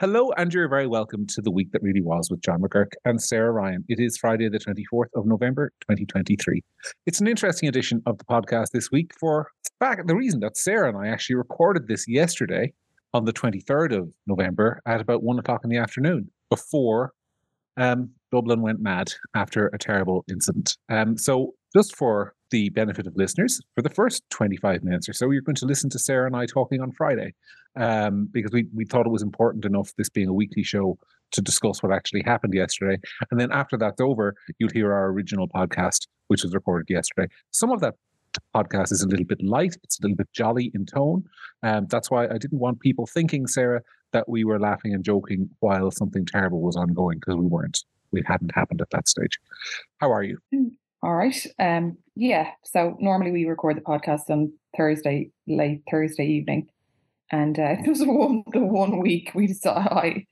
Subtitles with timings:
[0.00, 3.20] Hello, and you're very welcome to the week that really was with John McGuirk and
[3.20, 3.84] Sarah Ryan.
[3.88, 6.62] It is Friday, the 24th of November, 2023.
[7.06, 9.50] It's an interesting edition of the podcast this week for
[9.80, 12.72] fact the reason that Sarah and I actually recorded this yesterday
[13.12, 17.12] on the 23rd of November at about one o'clock in the afternoon before
[17.76, 20.76] um, Dublin went mad after a terrible incident.
[20.88, 25.30] Um, so, just for the benefit of listeners, for the first 25 minutes or so,
[25.30, 27.34] you're going to listen to Sarah and I talking on Friday
[27.76, 30.98] um, because we, we thought it was important enough, this being a weekly show,
[31.32, 32.98] to discuss what actually happened yesterday.
[33.30, 37.28] And then after that's over, you'll hear our original podcast, which was recorded yesterday.
[37.50, 37.94] Some of that
[38.54, 41.24] podcast is a little bit light, it's a little bit jolly in tone.
[41.62, 43.82] Um, that's why I didn't want people thinking, Sarah,
[44.12, 47.84] that we were laughing and joking while something terrible was ongoing because we weren't.
[48.10, 49.38] We hadn't happened at that stage.
[49.98, 50.38] How are you?
[51.02, 51.46] All right.
[51.58, 52.50] Um, yeah.
[52.64, 56.68] So normally we record the podcast on Thursday, late Thursday evening.
[57.30, 60.26] And uh, it was one the one week we decided I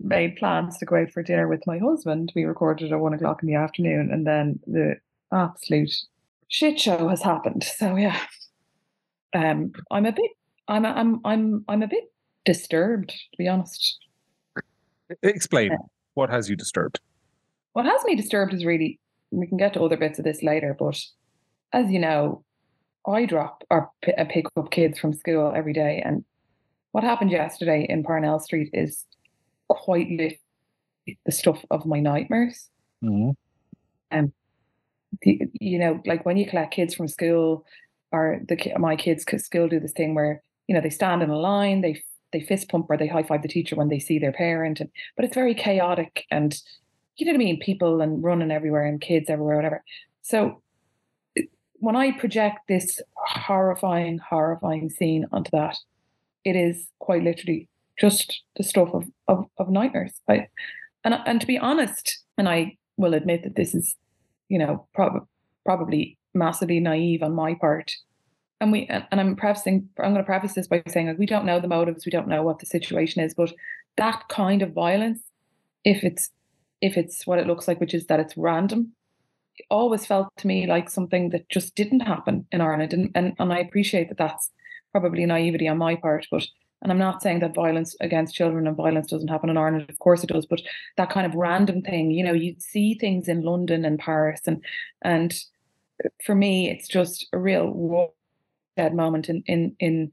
[0.00, 2.32] made plans to go out for dinner with my husband.
[2.34, 4.96] We recorded at one o'clock in the afternoon, and then the
[5.32, 5.92] absolute
[6.48, 7.64] shit show has happened.
[7.64, 8.18] So yeah,
[9.34, 10.30] um, I'm a bit,
[10.68, 12.04] I'm, a, I'm, I'm, I'm a bit
[12.44, 13.98] disturbed to be honest.
[15.22, 15.76] Explain
[16.14, 17.00] what has you disturbed.
[17.72, 18.98] What has me disturbed is really
[19.30, 21.00] we can get to other bits of this later, but
[21.72, 22.44] as you know,
[23.06, 26.24] I drop or p- uh, pick up kids from school every day, and
[26.92, 29.04] what happened yesterday in Parnell Street is
[29.68, 30.40] quite literally
[31.24, 32.68] the stuff of my nightmares.
[33.02, 33.30] Mm-hmm.
[34.16, 34.32] Um,
[35.22, 37.64] the, you know, like when you collect kids from school,
[38.12, 41.38] or the my kids' school do this thing where you know they stand in a
[41.38, 44.32] line, they they fist pump or they high five the teacher when they see their
[44.32, 46.60] parent, and but it's very chaotic and
[47.18, 49.82] you know what I mean, people and running everywhere and kids everywhere, whatever.
[50.22, 50.62] So
[51.80, 55.76] when I project this horrifying, horrifying scene onto that,
[56.44, 60.20] it is quite literally just the stuff of of, of nightmares.
[60.28, 60.46] I,
[61.04, 63.94] and and to be honest, and I will admit that this is,
[64.48, 65.26] you know, prob-
[65.64, 67.92] probably massively naive on my part.
[68.60, 71.46] And we and, I'm prefacing I'm going to preface this by saying like we don't
[71.46, 73.52] know the motives, we don't know what the situation is, but
[73.96, 75.20] that kind of violence,
[75.84, 76.30] if it's
[76.80, 78.92] if it's what it looks like, which is that it's random,
[79.56, 82.92] it always felt to me like something that just didn't happen in Ireland.
[82.92, 84.50] And, and, and I appreciate that that's
[84.92, 86.46] probably naivety on my part, but
[86.80, 89.90] and I'm not saying that violence against children and violence doesn't happen in Ireland.
[89.90, 90.62] Of course it does, but
[90.96, 94.62] that kind of random thing, you know, you see things in London and Paris, and
[95.02, 95.34] and
[96.24, 98.14] for me, it's just a real
[98.76, 100.12] dead moment in in in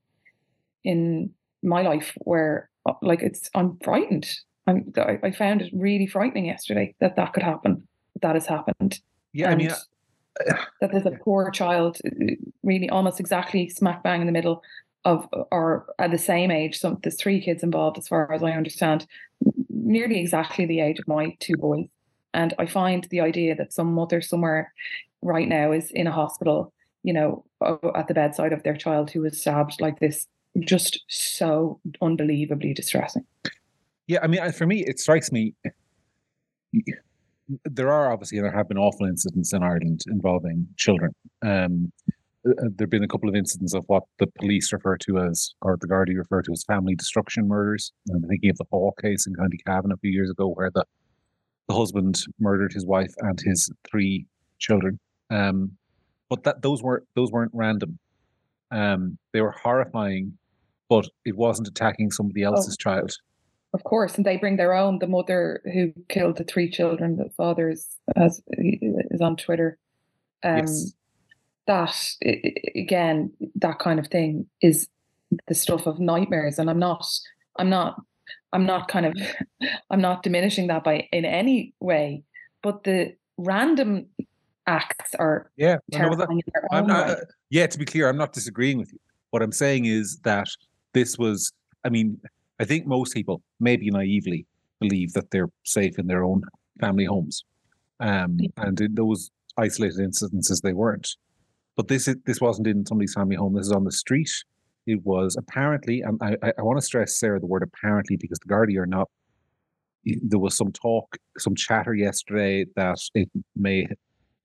[0.84, 1.32] in
[1.62, 2.70] my life where
[3.02, 4.28] like it's I'm frightened.
[4.68, 7.88] I'm, I found it really frightening yesterday that that could happen.
[8.14, 9.00] That, that has happened.
[9.34, 9.76] Yeah, and I mean,
[10.82, 12.34] that there's a poor child, uh,
[12.64, 14.64] really almost exactly smack bang in the middle
[15.04, 16.80] of, or at the same age.
[16.80, 19.06] So there's three kids involved, as far as I understand,
[19.70, 21.88] nearly exactly the age of my two boys.
[22.34, 24.74] And I find the idea that some mother somewhere
[25.22, 26.74] right now is in a hospital,
[27.04, 27.46] you know,
[27.96, 30.28] at the bedside of their child who was stabbed like this,
[30.60, 33.26] just so unbelievably distressing.
[34.08, 35.56] Yeah, I mean, for me, it strikes me
[37.64, 41.14] there are obviously there have been awful incidents in Ireland involving children.
[41.44, 41.92] Um,
[42.48, 45.20] uh, uh, there have been a couple of incidents of what the police refer to
[45.20, 47.92] as, or the Gardaí refer to as family destruction murders.
[48.12, 50.86] I'm thinking of the Hawe case in County Cavan a few years ago, where the
[51.68, 54.28] the husband murdered his wife and his three
[54.60, 55.00] children.
[55.32, 55.72] Um,
[56.30, 58.00] but that those weren't those weren't random.
[58.72, 60.38] Um, they were horrifying,
[60.90, 62.84] but it wasn't attacking somebody else's oh.
[62.84, 63.12] child.
[63.76, 65.00] Of course, and they bring their own.
[65.00, 69.78] The mother who killed the three children, the father is has, is on Twitter.
[70.44, 70.94] Um, yes.
[71.68, 71.94] That
[72.74, 74.88] again, that kind of thing is
[75.50, 77.06] the stuff of nightmares, and I'm not,
[77.60, 78.02] I'm not,
[78.54, 79.18] I'm not kind of,
[79.90, 82.24] I'm not diminishing that by in any way.
[82.64, 84.06] But the random
[84.68, 87.16] acts are yeah, terrifying I'm not, uh,
[87.50, 87.68] yeah.
[87.68, 89.00] To be clear, I'm not disagreeing with you.
[89.32, 90.48] What I'm saying is that
[90.94, 91.52] this was,
[91.84, 92.22] I mean,
[92.60, 94.46] I think most people, maybe naively,
[94.80, 96.44] believe that they're safe in their own
[96.80, 97.44] family homes,
[98.00, 101.10] um, and in those isolated incidences, they weren't.
[101.76, 103.54] But this is, this wasn't in somebody's family home.
[103.54, 104.32] This is on the street.
[104.88, 108.54] It was apparently, and I, I, want to stress, Sarah, the word apparently because the
[108.54, 109.10] Gardaí are not.
[110.06, 113.88] There was some talk, some chatter yesterday that it may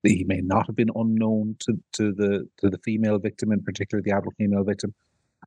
[0.03, 4.03] he may not have been unknown to, to the to the female victim, in particular
[4.03, 4.95] the adult female victim,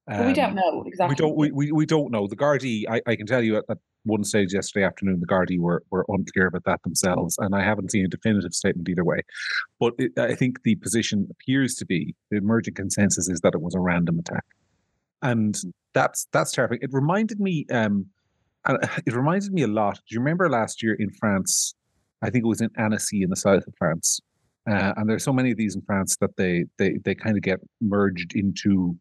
[0.08, 1.14] um, we don't um, know exactly.
[1.14, 1.36] We don't.
[1.38, 2.28] We, we, we don't know.
[2.28, 2.84] The Gardaí.
[2.90, 6.06] I, I can tell you at, at one stage yesterday afternoon, the Gardaí were were
[6.10, 9.22] unclear about that themselves, and I haven't seen a definitive statement either way.
[9.80, 13.62] But it, I think the position appears to be the emerging consensus is that it
[13.62, 14.44] was a random attack,
[15.22, 15.58] and
[15.94, 16.82] that's that's terrifying.
[16.82, 17.66] It reminded me.
[17.72, 18.08] Um,
[18.66, 19.96] And it reminded me a lot.
[19.96, 21.76] Do you remember last year in France?
[22.22, 24.22] I think it was in Annecy in the south of France.
[24.70, 27.44] Uh, and there's so many of these in France that they they they kind of
[27.44, 28.98] get merged into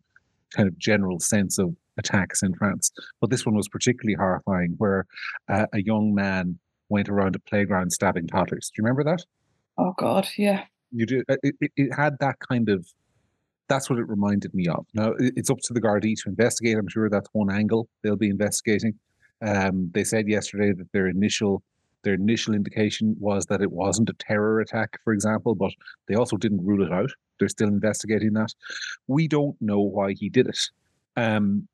[0.53, 2.91] kind of general sense of attacks in France.
[3.21, 5.07] But this one was particularly horrifying, where
[5.49, 6.59] uh, a young man
[6.89, 8.71] went around a playground stabbing toddlers.
[8.71, 9.25] Do you remember that?
[9.79, 10.65] Oh God, yeah.
[10.91, 11.23] You do.
[11.29, 12.87] Uh, it, it, it had that kind of.
[13.69, 14.85] That's what it reminded me of.
[14.93, 16.77] Now it's up to the Gardaí to investigate.
[16.77, 18.95] I'm sure that's one angle they'll be investigating.
[19.41, 21.63] Um, they said yesterday that their initial
[22.05, 25.73] their initial indication was that it wasn't a terror attack, for example, but
[26.09, 27.11] they also didn't rule it out.
[27.39, 28.53] They're still investigating that.
[29.07, 30.59] We don't know why he did it,
[31.17, 31.69] um,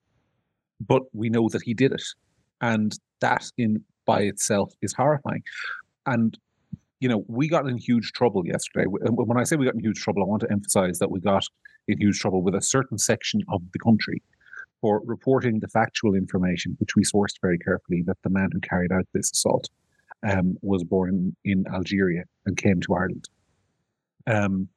[0.81, 2.05] but we know that he did it,
[2.61, 5.43] and that in by itself is horrifying.
[6.07, 6.39] And
[7.01, 8.87] you know, we got in huge trouble yesterday.
[8.89, 11.45] When I say we got in huge trouble, I want to emphasize that we got
[11.87, 14.23] in huge trouble with a certain section of the country
[14.81, 18.93] for reporting the factual information, which we sourced very carefully, that the man who carried
[18.93, 19.69] out this assault
[20.27, 23.29] um, was born in Algeria and came to Ireland.
[24.27, 24.69] Um,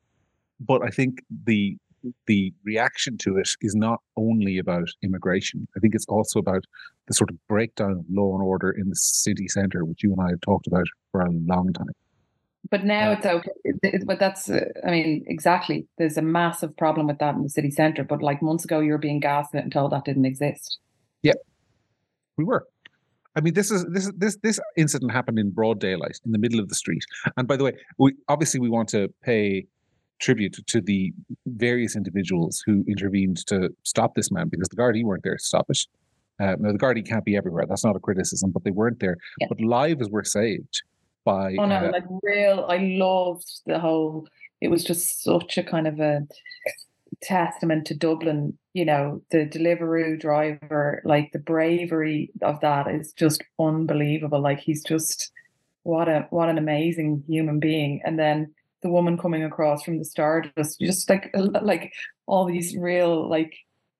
[0.59, 1.77] but I think the
[2.25, 5.67] the reaction to it is not only about immigration.
[5.77, 6.65] I think it's also about
[7.07, 10.19] the sort of breakdown of law and order in the city centre, which you and
[10.21, 11.93] I have talked about for a long time.
[12.69, 13.51] But now it's okay.
[14.05, 15.87] But that's, uh, I mean, exactly.
[15.97, 18.03] There's a massive problem with that in the city centre.
[18.03, 20.79] But like months ago, you were being gaslit and told that didn't exist.
[21.21, 21.33] Yeah,
[22.37, 22.67] we were.
[23.35, 26.59] I mean, this is this this this incident happened in broad daylight in the middle
[26.59, 27.03] of the street.
[27.37, 29.65] And by the way, we obviously we want to pay
[30.19, 31.11] tribute to the
[31.47, 35.65] various individuals who intervened to stop this man because the Gardaí weren't there to stop
[35.69, 35.79] it.
[36.39, 37.65] Uh, now the Gardaí can't be everywhere.
[37.67, 39.17] That's not a criticism, but they weren't there.
[39.39, 39.47] Yeah.
[39.49, 40.81] But lives were saved
[41.23, 41.55] by.
[41.59, 41.75] Oh no!
[41.75, 44.27] Uh, like real, I loved the whole.
[44.59, 46.21] It was just such a kind of a
[47.21, 48.57] testament to Dublin.
[48.73, 54.41] You know, the Deliveroo driver, like the bravery of that is just unbelievable.
[54.41, 55.31] Like he's just
[55.83, 58.01] what a what an amazing human being.
[58.05, 61.31] And then the woman coming across from the start, just just like
[61.61, 61.91] like
[62.27, 63.53] all these real like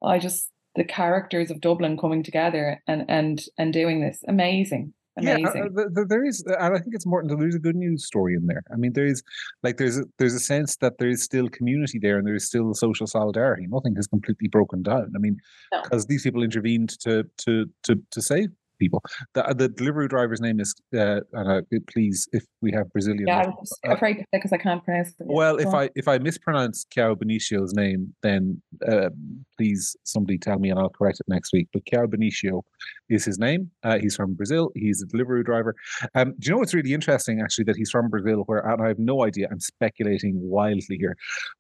[0.04, 5.72] I just the characters of Dublin coming together and and and doing this amazing amazing.
[5.76, 7.32] Yeah, uh, there is, and I think it's important.
[7.32, 8.64] To there's a good news story in there.
[8.72, 9.24] I mean, there is
[9.64, 12.46] like there's a, there's a sense that there is still community there, and there is
[12.46, 13.68] still social solidarity.
[13.68, 15.12] Nothing has completely broken down.
[15.16, 15.38] I mean,
[15.84, 16.08] because no.
[16.10, 18.50] these people intervened to to to to save
[18.82, 19.02] people.
[19.36, 21.62] The, the delivery driver's name is, uh, and uh,
[21.94, 23.28] please, if we have Brazilian.
[23.28, 23.52] Yeah,
[23.86, 25.28] I'm uh, afraid to because I can't pronounce it.
[25.42, 28.62] Well, if I if I mispronounce Caio Benicio's name, then
[28.92, 29.10] uh,
[29.58, 31.68] please somebody tell me and I'll correct it next week.
[31.74, 32.64] But Caio Benicio
[33.10, 33.70] is his name.
[33.84, 34.72] Uh, he's from Brazil.
[34.76, 35.76] He's a delivery driver.
[36.16, 38.88] Um, do you know what's really interesting, actually, that he's from Brazil, where, and I
[38.88, 41.16] have no idea, I'm speculating wildly here,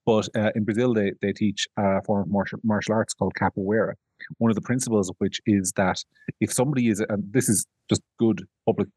[0.06, 3.94] but uh, in Brazil, they, they teach a form of martial, martial arts called capoeira
[4.38, 6.04] one of the principles of which is that
[6.39, 8.88] if somebody is, and this is just good public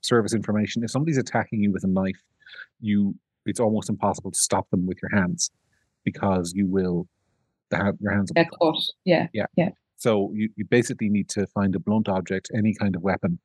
[0.00, 2.20] service information, if somebody's attacking you with a knife,
[2.80, 3.14] you
[3.46, 5.50] it's almost impossible to stop them with your hands
[6.04, 7.06] because you will
[7.70, 8.32] the your hands.
[8.36, 9.70] Of course, yeah, yeah, yeah.
[9.96, 13.38] So you, you basically need to find a blunt object, any kind of weapon,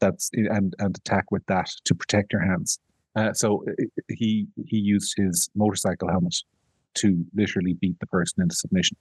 [0.00, 2.78] that's and and attack with that to protect your hands.
[3.16, 3.64] Uh, so
[4.08, 6.36] he he used his motorcycle helmet
[6.94, 8.96] to literally beat the person into submission.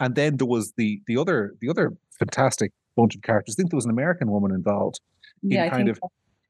[0.00, 3.54] And then there was the the other the other fantastic bunch of characters.
[3.54, 5.00] I think there was an American woman involved
[5.42, 6.00] in yeah, kind of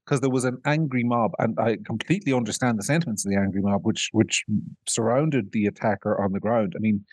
[0.05, 0.21] because so.
[0.21, 3.85] there was an angry mob, and I completely understand the sentiments of the angry mob,
[3.85, 4.45] which which
[4.89, 6.75] surrounded the attacker on the ground.
[6.77, 7.05] I mean,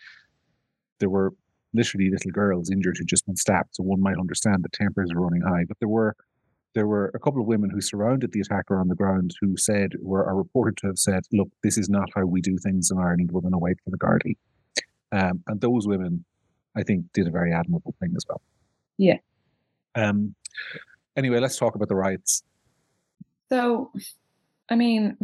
[1.00, 1.34] there were
[1.74, 5.20] literally little girls injured who just been stabbed, so one might understand the tempers are
[5.20, 5.64] running high.
[5.66, 6.16] But there were
[6.74, 9.92] there were a couple of women who surrounded the attacker on the ground who said
[10.00, 12.98] were are reported to have said, "Look, this is not how we do things in
[12.98, 13.30] Ireland.
[13.32, 14.36] We're going to wait for the Gardaí."
[15.12, 16.24] Um, and those women,
[16.76, 18.40] I think, did a very admirable thing as well.
[18.96, 19.18] Yeah.
[19.94, 20.34] Um.
[21.16, 22.42] Anyway, let's talk about the riots.
[23.50, 23.90] So,
[24.70, 25.16] I mean,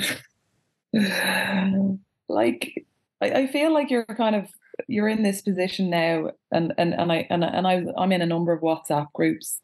[2.29, 2.87] like,
[3.21, 4.49] I, I feel like you're kind of
[4.89, 8.27] you're in this position now, and and and I and and I I'm in a
[8.27, 9.61] number of WhatsApp groups,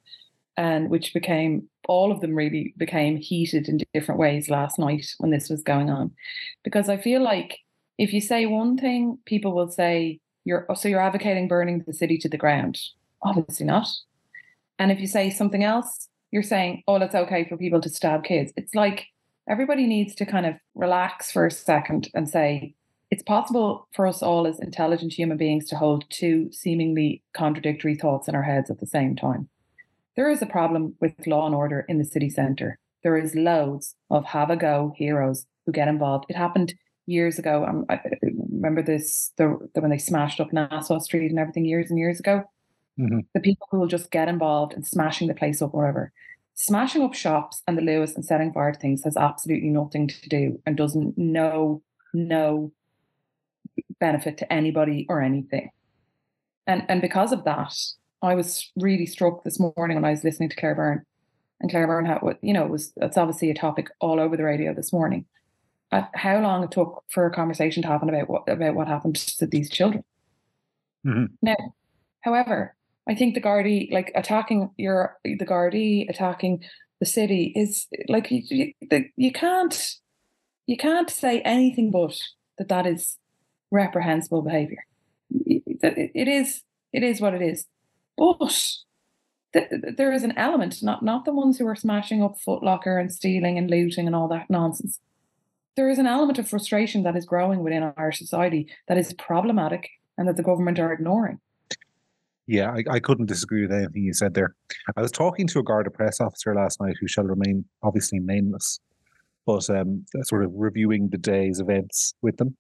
[0.56, 5.30] and which became all of them really became heated in different ways last night when
[5.30, 6.12] this was going on,
[6.62, 7.58] because I feel like
[8.00, 12.16] if you say one thing, people will say you're so you're advocating burning the city
[12.16, 12.80] to the ground.
[13.22, 13.88] Obviously not.
[14.78, 18.24] And if you say something else, you're saying, oh, it's okay for people to stab
[18.24, 18.54] kids.
[18.56, 19.08] It's like
[19.50, 22.74] everybody needs to kind of relax for a second and say,
[23.10, 28.28] it's possible for us all as intelligent human beings to hold two seemingly contradictory thoughts
[28.28, 29.50] in our heads at the same time.
[30.16, 32.78] There is a problem with law and order in the city centre.
[33.02, 36.24] There is loads of have a go heroes who get involved.
[36.30, 36.72] It happened
[37.10, 37.64] years ago.
[37.66, 41.90] Um, I remember this the, the when they smashed up Nassau Street and everything years
[41.90, 42.44] and years ago.
[42.98, 43.26] Mhm.
[43.34, 46.12] The people who will just get involved in smashing the place up, or whatever.
[46.54, 50.28] Smashing up shops and the Luas and setting fire to things has absolutely nothing to
[50.28, 52.72] do and doesn't no no
[53.98, 55.70] benefit to anybody or anything.
[56.66, 57.74] And and because of that,
[58.22, 61.04] I was really struck this morning when I was listening to Claire Byrne.
[61.60, 64.44] And Claire Byrne had, you know, it was it's obviously a topic all over the
[64.44, 65.24] radio this morning.
[65.92, 69.16] Uh, how long it took for a conversation to happen about what about what happened
[69.16, 70.04] to these children.
[71.04, 71.30] Mhm.
[71.42, 71.74] Now,
[72.20, 72.76] however,
[73.08, 76.62] I think the Gardaí, like attacking your the Gardaí attacking
[77.00, 79.96] the city, is like you, you, you can't
[80.66, 82.16] you can't say anything but
[82.58, 83.18] that that is
[83.72, 84.84] reprehensible behaviour.
[85.46, 87.66] It, is it is what it is,
[88.16, 88.38] but
[89.52, 92.62] th- th- there is an element, not not the ones who are smashing up Foot
[92.62, 95.00] Locker and stealing and looting and all that nonsense.
[95.76, 99.88] There is an element of frustration that is growing within our society that is problematic
[100.18, 101.38] and that the government are ignoring.
[102.46, 104.56] Yeah, I, I couldn't disagree with anything you said there.
[104.96, 108.80] I was talking to a Garda press officer last night who shall remain obviously nameless,
[109.46, 112.56] but um, sort of reviewing the day's events with them.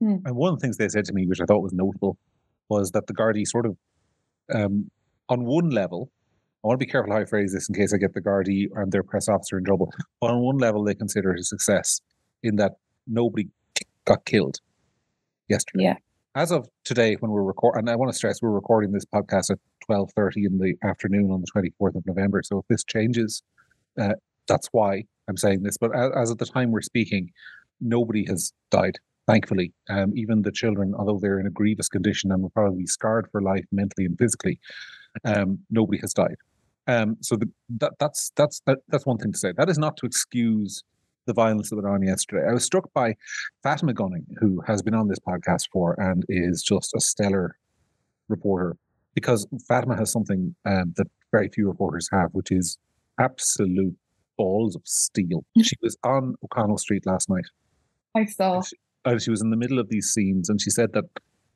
[0.00, 0.16] Hmm.
[0.24, 2.18] And one of the things they said to me, which I thought was notable,
[2.68, 3.76] was that the Gardaí sort of,
[4.52, 4.90] um,
[5.28, 6.10] on one level,
[6.64, 8.66] I want to be careful how I phrase this in case I get the Gardaí
[8.74, 9.92] and their press officer in trouble.
[10.20, 12.00] But on one level, they consider it a success
[12.42, 12.72] in that
[13.06, 13.48] nobody
[14.04, 14.58] got killed
[15.48, 15.84] yesterday.
[15.84, 15.96] Yeah.
[16.34, 19.50] As of today, when we're recording, and I want to stress we're recording this podcast
[19.50, 22.42] at twelve thirty in the afternoon on the twenty fourth of November.
[22.42, 23.42] So if this changes,
[24.00, 24.14] uh,
[24.48, 25.76] that's why I'm saying this.
[25.76, 27.30] But as, as of the time we're speaking,
[27.80, 28.98] nobody has died.
[29.28, 32.86] Thankfully, um, even the children, although they're in a grievous condition and will probably be
[32.86, 34.58] scarred for life mentally and physically,
[35.24, 36.34] um, nobody has died.
[36.88, 39.52] Um, so the, that, that's that's that, that's one thing to say.
[39.56, 40.82] That is not to excuse
[41.26, 42.46] the violence that went on yesterday.
[42.48, 43.14] I was struck by
[43.62, 47.56] Fatima Gunning, who has been on this podcast for and is just a stellar
[48.28, 48.76] reporter,
[49.14, 52.78] because Fatima has something um, that very few reporters have, which is
[53.18, 53.96] absolute
[54.36, 55.44] balls of steel.
[55.62, 57.44] She was on O'Connell Street last night
[58.14, 58.62] I saw.
[59.04, 61.04] and she was in the middle of these scenes and she said that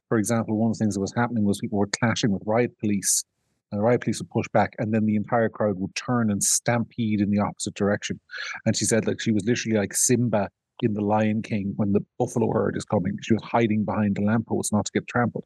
[0.08, 2.78] for example one of the things that was happening was people were clashing with riot
[2.78, 3.24] police
[3.70, 6.42] and the riot police would push back and then the entire crowd would turn and
[6.42, 8.18] stampede in the opposite direction
[8.64, 10.48] and she said like she was literally like simba
[10.80, 14.22] in the lion king when the buffalo herd is coming she was hiding behind the
[14.22, 15.44] lamppost not to get trampled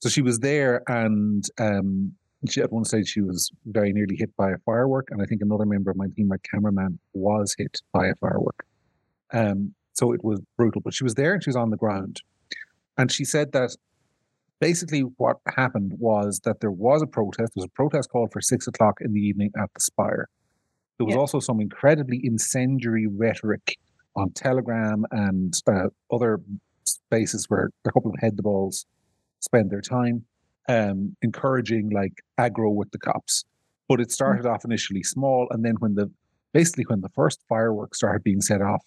[0.00, 2.12] so she was there and um
[2.48, 5.40] she at one stage she was very nearly hit by a firework and i think
[5.40, 8.66] another member of my team my cameraman was hit by a firework
[9.32, 10.82] um so it was brutal.
[10.82, 12.20] But she was there and she was on the ground.
[12.98, 13.74] And she said that
[14.60, 17.52] basically what happened was that there was a protest.
[17.54, 20.28] There was a protest called for six o'clock in the evening at the Spire.
[20.98, 21.20] There was Yeah.
[21.20, 23.76] also some incredibly incendiary rhetoric
[24.14, 26.40] on Telegram and uh, other
[26.84, 28.86] spaces where a couple of head the balls
[29.40, 30.24] spend their time,
[30.68, 33.44] um, encouraging like aggro with the cops.
[33.88, 36.10] But it started off initially small, and then when the
[36.52, 38.82] basically when the first fireworks started being set off,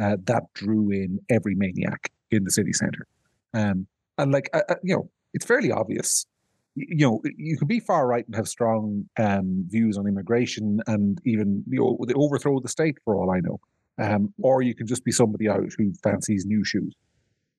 [0.00, 3.06] uh, that drew in every maniac in the city center.
[3.52, 3.86] Um,
[4.20, 6.26] and like, uh, uh, you know, it's fairly obvious.
[6.74, 11.20] You know, you can be far right and have strong um, views on immigration and
[11.24, 13.58] even you know they overthrow the state for all I know,
[13.98, 16.94] um, or you can just be somebody out who fancies new shoes.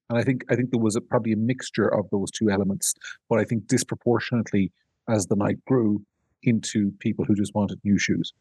[0.10, 2.94] And I think I think there was a, probably a mixture of those two elements,
[3.30, 4.72] but I think disproportionately
[5.10, 6.02] as the night grew
[6.44, 8.34] into people who just wanted new shoes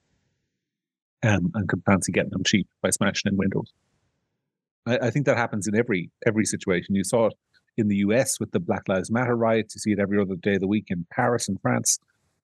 [1.23, 3.73] um, and could fancy getting them cheap by smashing in windows.
[4.87, 6.95] I, I think that happens in every every situation.
[6.95, 7.35] You saw it
[7.77, 8.39] in the U.S.
[8.41, 9.75] with the Black Lives Matter riots.
[9.75, 11.99] You see it every other day of the week in Paris and France.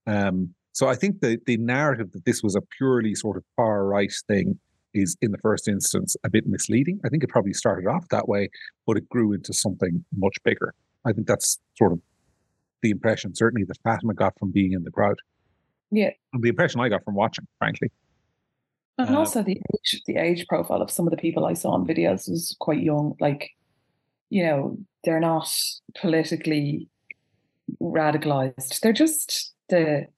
[0.06, 3.84] Um, so I think the the narrative that this was a purely sort of far
[3.86, 4.58] right thing
[4.94, 7.00] is, in the first instance, a bit misleading.
[7.04, 8.48] I think it probably started off that way,
[8.86, 10.74] but it grew into something much bigger.
[11.04, 12.00] I think that's sort of
[12.82, 15.16] the impression, certainly, that Fatima got from being in the crowd.
[15.90, 16.10] Yeah.
[16.32, 17.90] And the impression I got from watching, frankly.
[18.98, 21.70] And Uh, also the age, the age profile of some of the people I saw
[21.72, 23.14] on videos was quite young.
[23.20, 23.50] Like,
[24.30, 25.48] you know, they're not
[25.98, 26.88] politically
[27.80, 28.80] radicalized.
[28.80, 30.08] They're just the,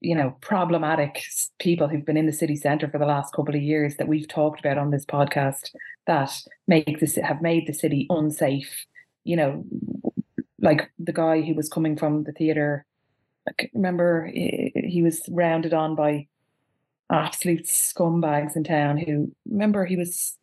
[0.00, 1.22] you know, problematic
[1.60, 4.26] people who've been in the city centre for the last couple of years that we've
[4.26, 5.70] talked about on this podcast
[6.06, 6.32] that
[6.66, 8.86] make this have made the city unsafe.
[9.22, 9.64] You know,
[10.60, 12.86] like the guy who was coming from the theatre.
[13.46, 16.26] I c- remember he was rounded on by
[17.12, 20.38] absolute scumbags in town who remember he was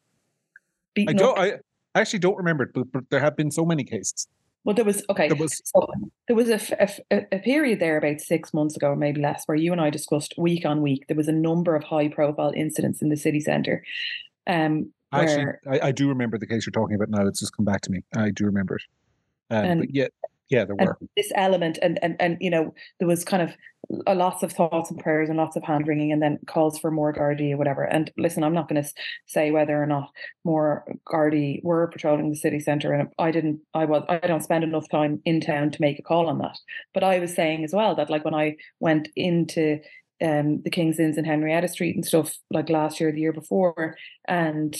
[0.55, 0.60] I
[0.93, 1.38] beaten don't.
[1.38, 1.43] up.
[1.43, 1.53] I
[2.00, 4.27] actually don't remember it, but, but there have been so many cases.
[4.63, 5.27] well, there was okay.
[5.27, 5.88] There was So
[6.27, 6.60] there was a,
[7.12, 9.89] a a- period there about six months ago, or maybe less, where you and I
[9.89, 11.05] discussed week on week.
[11.07, 13.83] There was a number of high profile incidents in the city centre.
[14.48, 17.25] Um, actually, I, I do remember the case you're talking about now.
[17.27, 18.01] It's just come back to me.
[18.15, 18.83] I do remember it.
[19.50, 20.07] Um, And- but yeah,
[20.50, 20.98] Yeah, there were.
[21.17, 23.51] This element, and and and you know, there was kind of
[24.07, 27.13] lots of thoughts and prayers and lots of hand wringing, and then calls for more
[27.13, 27.83] Gardaí or whatever.
[27.83, 28.89] And listen, I'm not going to
[29.25, 30.10] say whether or not
[30.43, 33.62] more Gardaí were patrolling the city centre, and I didn't.
[33.74, 34.03] I was.
[34.10, 36.57] I don't spend enough time in town to make a call on that.
[36.93, 39.79] But I was saying as well that like when I went into
[40.21, 43.98] um, the King's Inns in Henrietta Street and stuff like last year, the year before,
[44.27, 44.75] and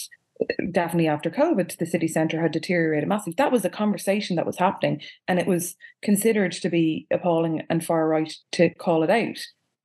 [0.72, 3.36] definitely after COVID, the city centre had deteriorated massively.
[3.38, 7.84] That was a conversation that was happening, and it was considered to be appalling and
[7.84, 9.38] far right to call it out.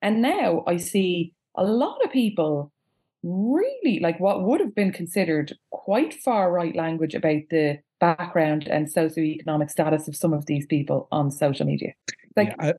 [0.03, 2.73] And now I see a lot of people
[3.23, 8.87] really like what would have been considered quite far right language about the background and
[8.93, 11.93] socioeconomic status of some of these people on social media.
[12.37, 12.75] Like, yeah, I-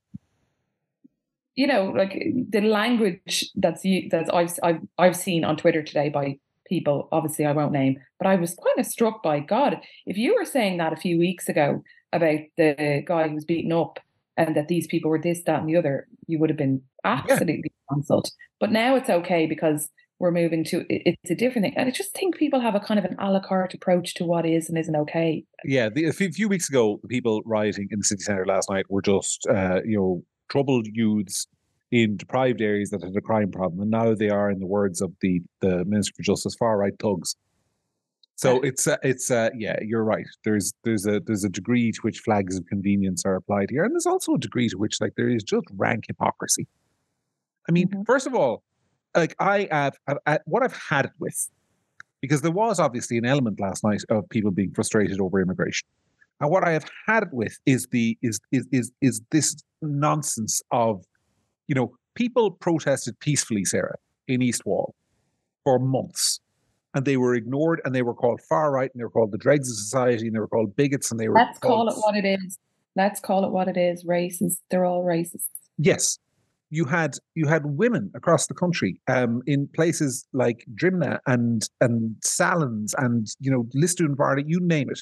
[1.56, 6.38] you know, like the language that's that's I've I've I've seen on Twitter today by
[6.68, 9.78] people, obviously I won't name, but I was kind of struck by God.
[10.06, 11.84] If you were saying that a few weeks ago
[12.14, 14.00] about the guy who was beaten up
[14.38, 17.64] and that these people were this, that, and the other, you would have been absolutely
[17.64, 17.96] yeah.
[17.96, 18.30] cancelled.
[18.60, 21.78] But now it's okay because we're moving to it's a different thing.
[21.78, 24.26] And I just think people have a kind of an a la carte approach to
[24.26, 25.44] what is and isn't okay.
[25.64, 28.86] Yeah, the, a few, weeks ago, the people rioting in the city centre last night
[28.90, 31.46] were just, uh, you know, troubled youths
[31.92, 35.02] in deprived areas that had a crime problem, and now they are, in the words
[35.02, 37.36] of the the Minister for Justice, far right thugs.
[38.36, 40.26] So it's uh, it's uh, yeah, you're right.
[40.44, 43.94] There's there's a there's a degree to which flags of convenience are applied here, and
[43.94, 46.68] there's also a degree to which like there is just rank hypocrisy.
[47.68, 48.04] I mean, mm-hmm.
[48.04, 48.62] first of all,
[49.16, 51.50] like I have, have what I've had it with,
[52.22, 55.88] because there was obviously an element last night of people being frustrated over immigration,
[56.40, 60.62] and what I have had it with is the is is is is this nonsense
[60.72, 61.04] of
[61.68, 63.98] you know, people protested peacefully, Sarah,
[64.28, 64.96] in East Wall
[65.64, 66.40] for months.
[66.94, 69.38] And they were ignored and they were called far right and they were called the
[69.38, 72.16] dregs of society and they were called bigots and they were Let's call it what
[72.16, 72.58] it is.
[72.96, 74.04] Let's call it what it is.
[74.04, 74.58] Racists.
[74.72, 75.46] They're all racists.
[75.78, 76.18] Yes
[76.70, 82.16] you had you had women across the country um, in places like Drimnagh and and
[82.26, 85.02] Sallins and you know Lisdoonvarna, you name it,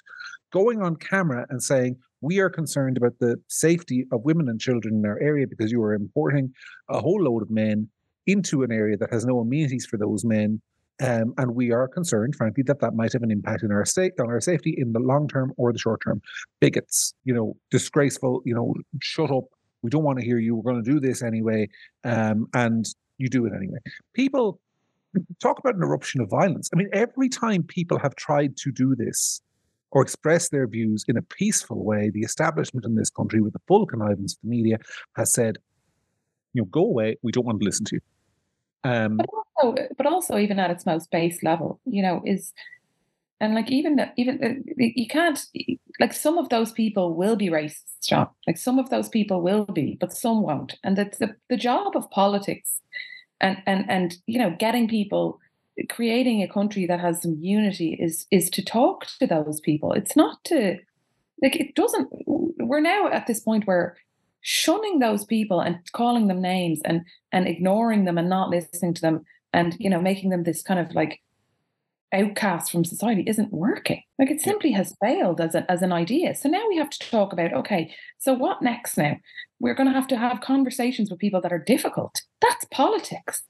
[0.52, 4.96] going on camera and saying we are concerned about the safety of women and children
[4.96, 6.54] in our area because you are importing
[6.90, 7.88] a whole load of men
[8.26, 10.62] into an area that has no amenities for those men.
[11.04, 14.14] Um, and we are concerned, frankly, that that might have an impact in our state,
[14.20, 16.22] on our safety in the long term or the short term.
[16.62, 19.44] Bigots, you know, disgraceful, you know, shut up,
[19.86, 20.56] we don't want to hear you.
[20.56, 21.70] We're going to do this anyway.
[22.04, 22.86] Um, and
[23.20, 23.78] you do it anyway.
[24.14, 24.60] People
[25.40, 26.70] talk about an eruption of violence.
[26.74, 29.42] I mean, every time people have tried to do this
[29.92, 33.62] or express their views in a peaceful way, the establishment in this country, with the
[33.68, 34.78] full connivance of the media,
[35.16, 35.58] has said,
[36.54, 37.18] you know, go away.
[37.22, 38.02] We don't want to listen to you.
[38.92, 42.54] Um, but also, but also, even at its most base level, you know, is
[43.40, 45.40] and like even even uh, you can't
[46.00, 48.28] like some of those people will be racist John.
[48.48, 51.96] like some of those people will be but some won't and that's the, the job
[51.96, 52.82] of politics
[53.42, 55.40] and and and you know getting people
[55.90, 60.16] creating a country that has some unity is is to talk to those people it's
[60.16, 60.78] not to
[61.42, 63.98] like it doesn't we're now at this point where
[64.42, 69.02] shunning those people and calling them names and and ignoring them and not listening to
[69.02, 71.20] them and you know making them this kind of like
[72.14, 74.02] outcast from society isn't working.
[74.20, 76.36] Like it simply has failed as, a, as an idea.
[76.36, 79.18] So now we have to talk about okay, so what next now?
[79.60, 82.22] We're going to have to have conversations with people that are difficult.
[82.42, 83.44] That's politics.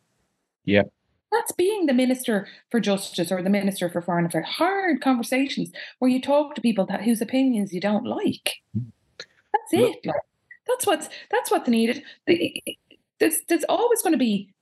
[0.63, 0.83] Yeah.
[1.31, 4.45] That's being the minister for justice or the minister for foreign affairs.
[4.47, 8.61] Hard conversations where you talk to people that whose opinions you don't like.
[8.77, 8.89] Mm-hmm.
[9.17, 10.05] That's it.
[10.05, 10.15] Like,
[10.67, 12.03] that's what's that's what's needed.
[12.27, 14.53] There's there's always going to be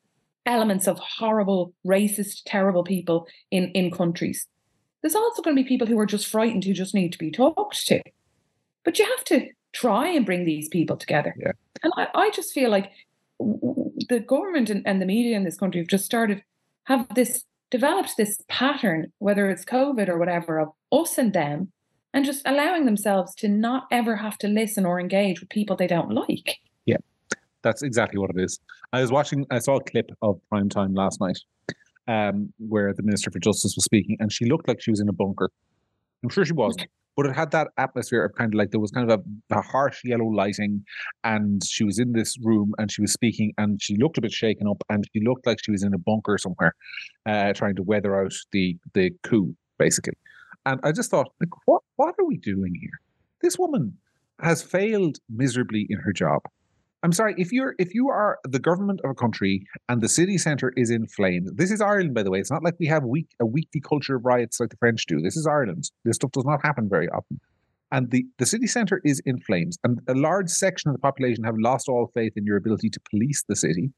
[0.46, 4.48] elements of horrible, racist, terrible people in, in countries.
[5.02, 7.32] There's also going to be people who are just frightened who just need to be
[7.32, 8.02] talked to.
[8.84, 11.36] But you have to try and bring these people together.
[11.38, 11.52] Yeah.
[11.82, 12.92] And I, I just feel like
[14.10, 16.44] the government and, and the media in this country have just started,
[16.86, 21.72] have this developed this pattern, whether it's COVID or whatever, of us and them,
[22.14, 25.88] and just allowing themselves to not ever have to listen or engage with people they
[25.88, 26.60] don't like.
[27.64, 28.60] That's exactly what it is.
[28.92, 31.40] I was watching, I saw a clip of prime time last night
[32.08, 35.10] um, where the Minister for Justice was speaking, and she looked like she was in
[35.10, 35.50] a bunker.
[36.24, 38.92] I'm sure she wasn't, but it had that atmosphere of kind of like there was
[38.92, 40.84] kind of a, a, harsh yellow lighting,
[41.24, 44.32] and she was in this room and she was speaking, and she looked a bit
[44.32, 46.76] shaken up, and she looked like she was in a bunker somewhere,
[47.26, 50.18] uh, trying to weather out the the coup, basically.
[50.66, 53.00] And I just thought, like, what what are we doing here?
[53.42, 53.98] This woman
[54.42, 56.42] has failed miserably in her job.
[57.04, 60.38] I'm sorry if you're if you are the government of a country and the city
[60.38, 61.52] centre is in flames.
[61.54, 62.40] This is Ireland, by the way.
[62.40, 65.20] It's not like we have week a weekly culture of riots like the French do.
[65.20, 65.92] This is Ireland.
[66.06, 67.40] This stuff does not happen very often.
[67.94, 71.44] and the, the city centre is in flames, and a large section of the population
[71.44, 73.92] have lost all faith in your ability to police the city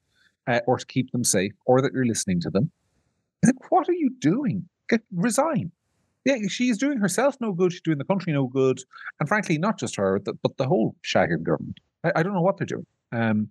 [0.48, 2.70] uh, or to keep them safe, or that you're listening to them.
[3.70, 4.68] What are you doing?
[4.90, 5.72] Get, resign.
[6.26, 7.72] Yeah, she's doing herself no good.
[7.72, 8.80] She's doing the country no good,
[9.20, 11.80] and frankly, not just her, but the whole shagging government.
[12.04, 12.86] I don't know what they're doing.
[13.16, 13.50] Um,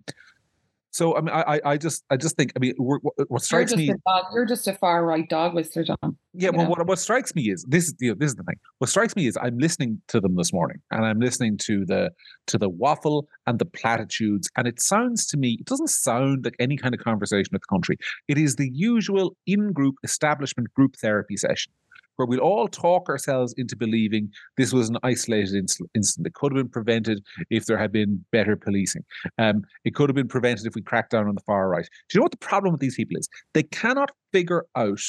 [0.91, 3.77] so I mean, I, I just, I just think, I mean, what, what strikes you're
[3.77, 3.93] me,
[4.33, 6.17] you're just a far right dog whistler, John.
[6.33, 8.55] Yeah, well, what, what strikes me is this is you know, this is the thing.
[8.77, 12.11] What strikes me is I'm listening to them this morning, and I'm listening to the
[12.47, 16.55] to the waffle and the platitudes, and it sounds to me, it doesn't sound like
[16.59, 17.97] any kind of conversation with the country.
[18.29, 21.73] It is the usual in-group establishment group therapy session
[22.15, 26.27] where we'll all talk ourselves into believing this was an isolated incident.
[26.27, 29.03] It could have been prevented if there had been better policing.
[29.37, 31.83] Um, it could have been prevented if we cracked down on the far right.
[32.09, 33.27] Do you know what the problem with these people is?
[33.53, 35.01] They cannot figure out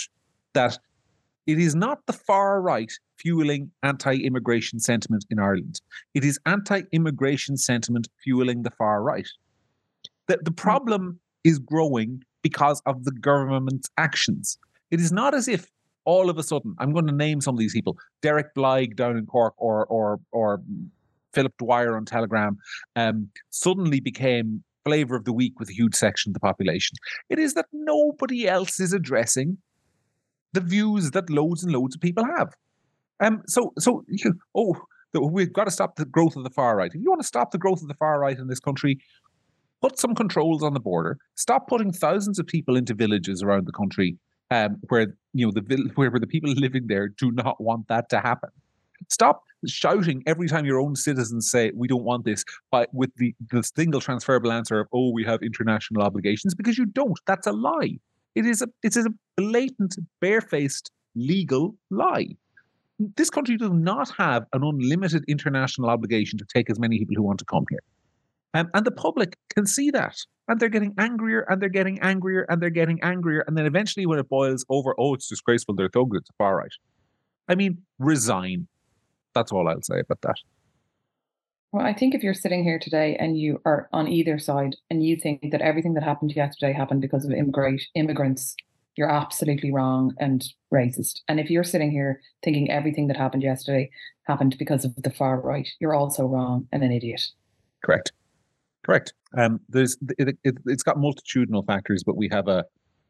[0.55, 0.79] that
[1.47, 5.81] it is not the far right fueling anti-immigration sentiment in Ireland.
[6.15, 9.29] It is anti-immigration sentiment fueling the far right.
[10.27, 14.59] The, the problem is growing because of the government's actions.
[14.91, 15.71] It is not as if
[16.07, 19.19] all of a sudden, I'm going to name some of these people: Derek Blighe down
[19.19, 20.63] in Cork, or or or
[21.35, 22.57] Philip Dwyer on Telegram,
[22.95, 26.97] um, suddenly became flavor of the week with a huge section of the population.
[27.29, 29.59] It is that nobody else is addressing
[30.53, 32.55] the views that loads and loads of people have.
[33.21, 34.77] Um, so so you, oh,
[35.13, 36.91] we've got to stop the growth of the far right.
[36.95, 38.99] If you want to stop the growth of the far right in this country,
[39.83, 41.19] put some controls on the border.
[41.35, 44.17] Stop putting thousands of people into villages around the country
[44.51, 48.21] um, where you know the where, the people living there do not want that to
[48.21, 48.51] happen.
[49.09, 53.35] Stop shouting every time your own citizens say we don't want this, but with the
[53.51, 57.19] the single transferable answer of oh we have international obligations because you don't.
[57.27, 57.99] That's a lie.
[58.35, 59.07] It is a it's a
[59.37, 62.29] blatant, barefaced legal lie.
[62.99, 67.23] This country does not have an unlimited international obligation to take as many people who
[67.23, 67.83] want to come here.
[68.55, 70.17] Um, and the public can see that.
[70.49, 73.41] And they're getting angrier and they're getting angrier and they're getting angrier.
[73.47, 76.57] And then eventually, when it boils over, oh, it's disgraceful, they're so good, it's far
[76.57, 76.71] right.
[77.49, 78.69] I mean, resign.
[79.35, 80.37] That's all I'll say about that.
[81.73, 85.05] Well, I think if you're sitting here today and you are on either side and
[85.05, 88.57] you think that everything that happened yesterday happened because of immigrant immigrants,
[88.97, 91.21] you're absolutely wrong and racist.
[91.29, 93.91] And if you're sitting here thinking everything that happened yesterday
[94.23, 97.21] happened because of the far right, you're also wrong and an idiot.
[97.85, 98.13] Correct.
[98.87, 99.15] Correct.
[99.37, 102.65] Um, there's it, it, has got multitudinal factors, but we have a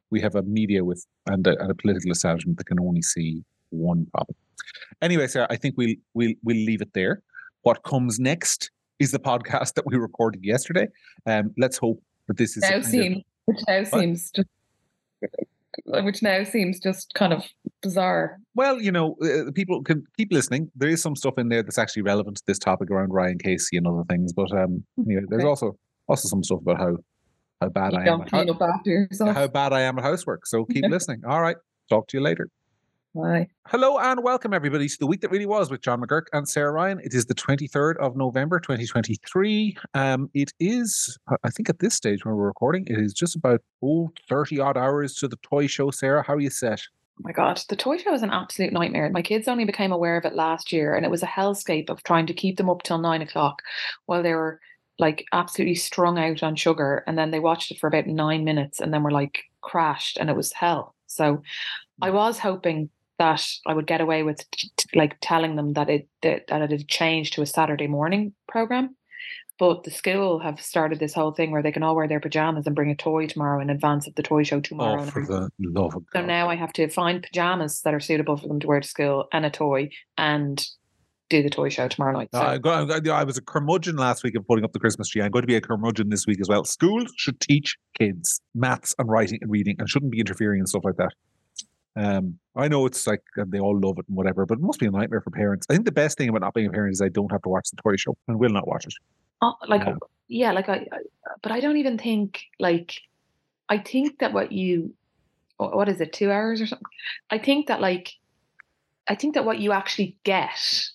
[0.08, 3.44] we have a media with and a, and a political establishment that can only see
[3.68, 4.34] one problem.
[5.02, 7.20] Anyway, Sarah, I think we'll we'll we'll leave it there.
[7.60, 10.88] What comes next is the podcast that we recorded yesterday.
[11.26, 14.00] Um, let's hope that this is now seems which now what?
[14.00, 14.48] seems just
[15.84, 17.44] which now seems just kind of
[17.82, 18.38] bizarre.
[18.54, 20.70] Well, you know, uh, people can keep listening.
[20.74, 23.76] There is some stuff in there that's actually relevant to this topic around Ryan Casey
[23.76, 24.32] and other things.
[24.32, 25.48] But um, you know, there's okay.
[25.48, 25.76] also
[26.08, 26.96] also some stuff about how
[27.60, 28.20] how bad you I am.
[28.22, 28.30] At,
[29.34, 30.46] how bad I am at housework.
[30.46, 31.22] So keep listening.
[31.26, 31.56] All right.
[31.88, 32.48] Talk to you later.
[33.14, 33.48] Bye.
[33.68, 36.70] Hello and welcome everybody to the week that really was with John McGuirk and Sarah
[36.70, 37.00] Ryan.
[37.02, 39.74] It is the 23rd of November 2023.
[39.94, 43.62] Um, it is, I think at this stage when we're recording, it is just about
[43.82, 45.90] oh, 30 odd hours to the toy show.
[45.90, 46.82] Sarah, how are you set?
[47.18, 49.08] Oh my God, the toy show is an absolute nightmare.
[49.10, 52.02] My kids only became aware of it last year, and it was a hellscape of
[52.02, 53.62] trying to keep them up till nine o'clock
[54.04, 54.60] while they were
[54.98, 57.04] like absolutely strung out on sugar.
[57.06, 60.28] And then they watched it for about nine minutes and then were like crashed, and
[60.28, 60.94] it was hell.
[61.06, 61.42] So
[62.02, 62.14] I mm.
[62.14, 64.44] was hoping that I would get away with
[64.94, 68.94] like telling them that it that, that it had changed to a Saturday morning program.
[69.58, 72.66] But the school have started this whole thing where they can all wear their pajamas
[72.66, 75.02] and bring a toy tomorrow in advance of the toy show tomorrow.
[75.02, 76.20] Oh, for the love of God.
[76.20, 78.88] So now I have to find pajamas that are suitable for them to wear to
[78.88, 79.88] school and a toy
[80.18, 80.62] and
[81.28, 82.28] do the toy show tomorrow night.
[82.32, 82.40] So.
[82.40, 85.22] I, I, was a curmudgeon last week of putting up the Christmas tree.
[85.22, 86.64] I'm going to be a curmudgeon this week as well.
[86.64, 90.84] Schools should teach kids maths and writing and reading and shouldn't be interfering and stuff
[90.84, 91.12] like that.
[91.96, 94.86] Um, I know it's like they all love it and whatever, but it must be
[94.86, 95.66] a nightmare for parents.
[95.70, 97.48] I think the best thing about not being a parent is I don't have to
[97.48, 98.92] watch the toy show and will not watch it.
[99.42, 99.86] Oh, like
[100.28, 100.98] yeah, like I, I,
[101.42, 102.94] but I don't even think like
[103.68, 104.94] I think that what you
[105.58, 106.86] what is it two hours or something?
[107.30, 108.12] I think that like
[109.08, 110.88] I think that what you actually get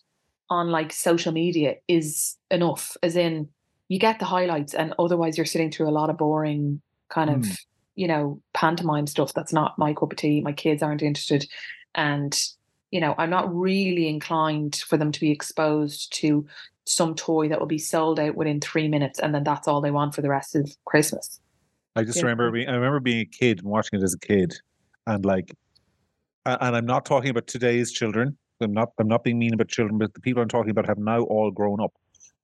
[0.50, 3.50] on like social media is enough, as in
[3.88, 7.38] you get the highlights, and otherwise you're sitting through a lot of boring kind of
[7.42, 7.58] mm
[7.96, 10.42] you know, pantomime stuff that's not my cup of tea.
[10.42, 11.46] My kids aren't interested.
[11.94, 12.38] And,
[12.90, 16.46] you know, I'm not really inclined for them to be exposed to
[16.92, 19.92] some toy that will be sold out within three minutes and then that's all they
[19.92, 21.40] want for the rest of Christmas.
[21.96, 24.54] I just remember being I remember being a kid and watching it as a kid
[25.08, 25.54] and like
[26.46, 29.98] and I'm not talking about today's children I'm not I'm not being mean about children,
[29.98, 31.94] but the people I'm talking about have now all grown up.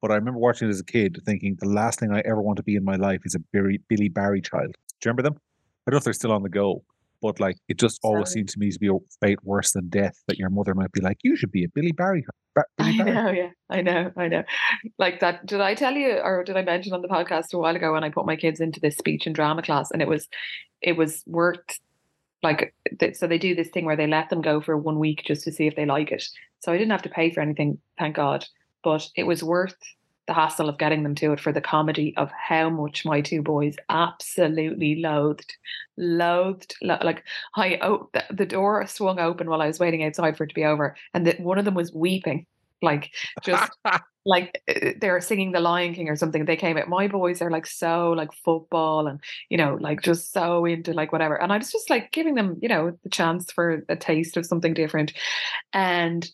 [0.02, 2.58] But I remember watching it as a kid, thinking the last thing I ever want
[2.58, 4.76] to be in my life is a Billy, Billy Barry child.
[5.00, 5.36] Do you remember them?
[5.36, 6.84] I don't know if they're still on the go,
[7.22, 8.40] but like it just always Sorry.
[8.40, 10.16] seemed to me to be a fate worse than death.
[10.28, 12.26] That your mother might be like, you should be a Billy Barry.
[12.56, 14.44] Ba- Billy I know, yeah, I know, I know.
[14.98, 15.46] Like that.
[15.46, 18.04] Did I tell you, or did I mention on the podcast a while ago when
[18.04, 20.28] I put my kids into this speech and drama class, and it was,
[20.82, 21.60] it was worth,
[22.44, 22.74] like,
[23.14, 25.52] so they do this thing where they let them go for one week just to
[25.52, 26.24] see if they like it.
[26.60, 28.46] So I didn't have to pay for anything, thank God.
[28.84, 29.76] But it was worth
[30.28, 33.42] the hassle of getting them to it for the comedy of how much my two
[33.42, 35.56] boys absolutely loathed,
[35.98, 36.76] loathed.
[36.82, 37.24] lo- like
[37.56, 40.56] I, oh, the, the door swung open while I was waiting outside for it to
[40.56, 42.46] be over, and that one of them was weeping,
[42.82, 43.12] like
[43.44, 43.72] just
[44.26, 46.44] like uh, they're singing the Lion King or something.
[46.44, 46.90] They came out.
[46.90, 51.14] My boys are like so like football and you know like just so into like
[51.14, 51.42] whatever.
[51.42, 54.46] And I was just like giving them you know the chance for a taste of
[54.46, 55.14] something different,
[55.72, 56.30] and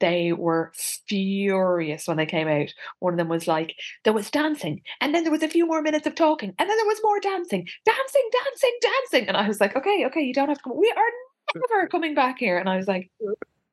[0.00, 0.70] they were
[1.08, 2.72] furious when they came out.
[3.00, 5.82] One of them was like, there was dancing, and then there was a few more
[5.82, 9.28] minutes of talking, and then there was more dancing, dancing, dancing, dancing.
[9.28, 10.76] And I was like, okay, okay, you don't have to come.
[10.76, 12.58] We are never coming back here.
[12.58, 13.10] And I was like,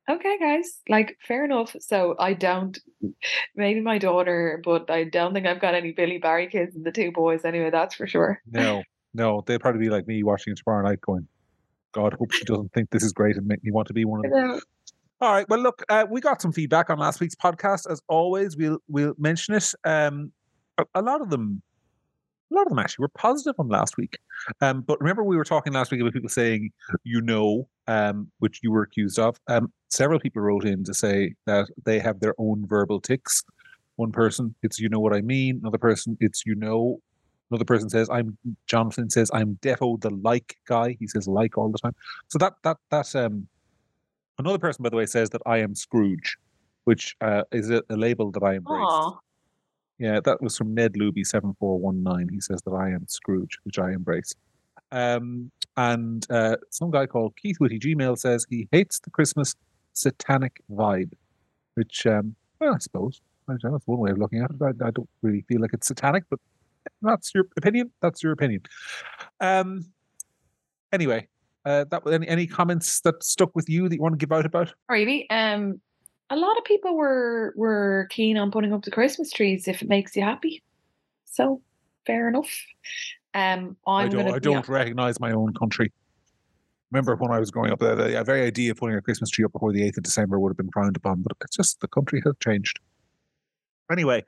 [0.08, 1.74] okay, guys, like fair enough.
[1.80, 2.78] So I don't,
[3.54, 6.92] maybe my daughter, but I don't think I've got any Billy Barry kids and the
[6.92, 7.70] two boys anyway.
[7.70, 8.42] That's for sure.
[8.50, 8.82] No,
[9.14, 11.26] no, they'd probably be like me watching it tomorrow night, going,
[11.92, 14.24] "God, hope she doesn't think this is great and make me want to be one
[14.24, 14.60] of them."
[15.22, 15.46] All right.
[15.50, 17.90] Well, look, uh, we got some feedback on last week's podcast.
[17.90, 19.74] As always, we'll we'll mention it.
[19.84, 20.32] Um,
[20.78, 21.60] a, a lot of them,
[22.50, 24.18] a lot of them actually were positive on last week.
[24.62, 26.70] Um, but remember, we were talking last week about people saying,
[27.04, 29.38] "You know," um, which you were accused of.
[29.46, 33.44] Um, several people wrote in to say that they have their own verbal ticks.
[33.96, 36.98] One person, it's "You know what I mean." Another person, it's "You know."
[37.50, 41.70] Another person says, "I'm." Jonathan says, "I'm defo the like guy." He says "like" all
[41.70, 41.94] the time.
[42.28, 43.48] So that that that um
[44.40, 46.38] Another person, by the way, says that I am Scrooge,
[46.84, 49.12] which uh, is a, a label that I embrace.
[49.98, 52.26] Yeah, that was from Ned Luby seven four one nine.
[52.32, 54.32] He says that I am Scrooge, which I embrace.
[54.92, 59.54] Um, and uh, some guy called Keith Witty Gmail says he hates the Christmas
[59.92, 61.12] satanic vibe,
[61.74, 64.56] which um, well, I suppose I don't know, that's one way of looking at it.
[64.62, 66.40] I, I don't really feel like it's satanic, but
[67.02, 67.92] that's your opinion.
[68.00, 68.62] That's your opinion.
[69.38, 69.92] Um,
[70.94, 71.28] anyway,
[71.64, 74.46] uh, that any any comments that stuck with you that you want to give out
[74.46, 74.72] about?
[74.88, 75.28] Really?
[75.30, 75.80] Um,
[76.30, 79.88] a lot of people were were keen on putting up the Christmas trees if it
[79.88, 80.62] makes you happy.
[81.26, 81.60] So
[82.06, 82.50] fair enough.
[83.34, 84.24] Um, I'm I don't.
[84.24, 85.92] gonna I don't recognize my own country.
[86.90, 89.44] Remember when I was growing up, the, the very idea of putting a Christmas tree
[89.44, 91.22] up before the eighth of December would have been frowned upon.
[91.22, 92.80] But it's just the country has changed.
[93.92, 94.24] Anyway,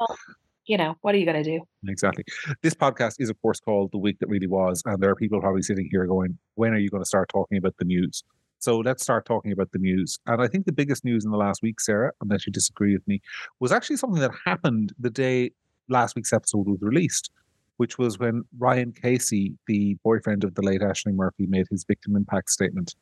[0.66, 1.60] You know what are you gonna do?
[1.88, 2.24] exactly.
[2.62, 5.40] This podcast is, of course, called "The Week That Really Was," and there are people
[5.40, 8.22] probably sitting here going, "When are you going to start talking about the news?"
[8.58, 10.20] So let's start talking about the news.
[10.26, 13.06] And I think the biggest news in the last week, Sarah, unless you disagree with
[13.08, 13.20] me,
[13.58, 15.50] was actually something that happened the day
[15.88, 17.32] last week's episode was released,
[17.78, 22.14] which was when Ryan Casey, the boyfriend of the late Ashling Murphy, made his victim
[22.14, 22.94] impact statement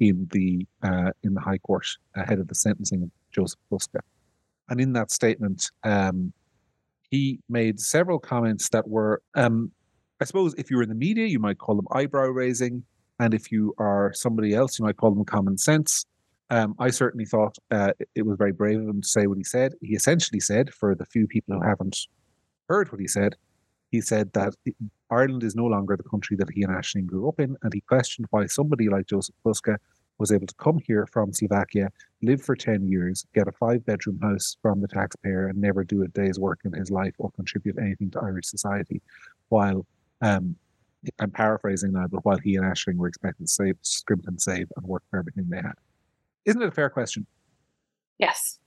[0.00, 4.00] in the uh, in the High Court ahead of the sentencing of Joseph Puska.
[4.68, 6.32] And in that statement, um,
[7.10, 9.70] he made several comments that were, um,
[10.20, 12.84] I suppose, if you were in the media, you might call them eyebrow raising,
[13.18, 16.06] and if you are somebody else, you might call them common sense.
[16.50, 19.44] Um, I certainly thought uh, it was very brave of him to say what he
[19.44, 19.72] said.
[19.80, 21.98] He essentially said, for the few people who haven't
[22.68, 23.34] heard what he said,
[23.90, 24.54] he said that
[25.10, 27.80] Ireland is no longer the country that he and Ashling grew up in, and he
[27.82, 29.76] questioned why somebody like Joseph Puska
[30.18, 31.90] was able to come here from Slovakia,
[32.22, 36.02] live for 10 years, get a five bedroom house from the taxpayer, and never do
[36.02, 39.02] a day's work in his life or contribute anything to Irish society.
[39.48, 39.86] While,
[40.20, 40.56] um,
[41.18, 44.68] I'm paraphrasing now, but while he and Ashling were expected to save, scrimp and save
[44.76, 45.74] and work for everything they had.
[46.44, 47.26] Isn't it a fair question?
[48.18, 48.58] Yes,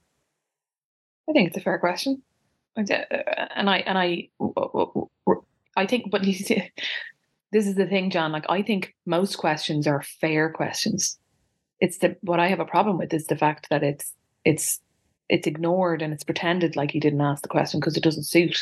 [1.30, 2.22] I think it's a fair question,
[2.76, 4.30] and uh, I and I
[5.76, 6.22] I think, but
[7.52, 8.32] this is the thing, John.
[8.32, 11.18] Like I think most questions are fair questions.
[11.80, 14.14] It's the what I have a problem with is the fact that it's
[14.46, 14.82] it's
[15.30, 18.58] it's ignored and it's pretended like he didn't ask the question because it doesn't suit.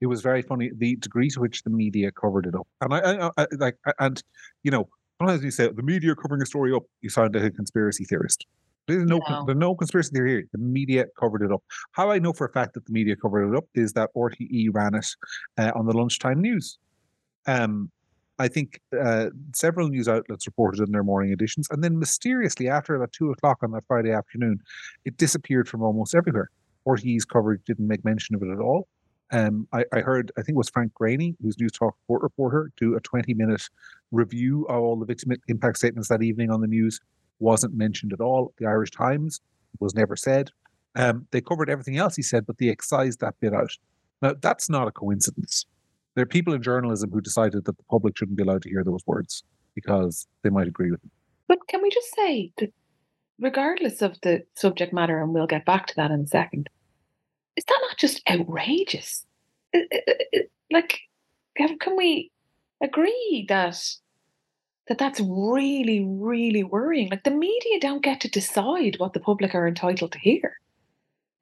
[0.00, 2.98] it was very funny the degree to which the media covered it up and i,
[2.98, 4.22] I, I like and
[4.62, 7.44] you know sometimes you say the media are covering a story up you sound like
[7.44, 8.46] a conspiracy theorist
[8.88, 9.44] there's no, No.
[9.46, 10.44] there's no conspiracy theory here.
[10.52, 11.60] The media covered it up.
[11.90, 14.68] How I know for a fact that the media covered it up is that RTE
[14.72, 15.08] ran it
[15.58, 16.78] uh, on the lunchtime news.
[17.48, 17.90] Um,
[18.38, 22.94] I think uh, several news outlets reported in their morning editions, and then mysteriously after
[22.94, 24.60] about two o'clock on that Friday afternoon,
[25.04, 26.50] it disappeared from almost everywhere.
[26.86, 28.88] RTE's coverage didn't make mention of it at all.
[29.32, 32.94] Um, I, I heard, I think it was Frank Greaney, who's Newstalk court reporter, do
[32.94, 33.62] a 20 minute
[34.12, 37.00] review of all the victim impact statements that evening on the news.
[37.40, 38.52] wasn't mentioned at all.
[38.58, 39.40] The Irish Times
[39.80, 40.50] was never said.
[40.94, 43.70] Um, they covered everything else he said, but they excised that bit out.
[44.22, 45.66] Now, that's not a coincidence.
[46.16, 48.82] There are people in journalism who decided that the public shouldn't be allowed to hear
[48.82, 51.10] those words because they might agree with them.
[51.46, 52.72] But can we just say that,
[53.38, 56.70] regardless of the subject matter, and we'll get back to that in a second,
[57.56, 59.26] is that not just outrageous?
[60.72, 61.00] Like,
[61.54, 62.32] can we
[62.82, 63.78] agree that
[64.88, 67.10] that that's really, really worrying?
[67.10, 70.56] Like, the media don't get to decide what the public are entitled to hear.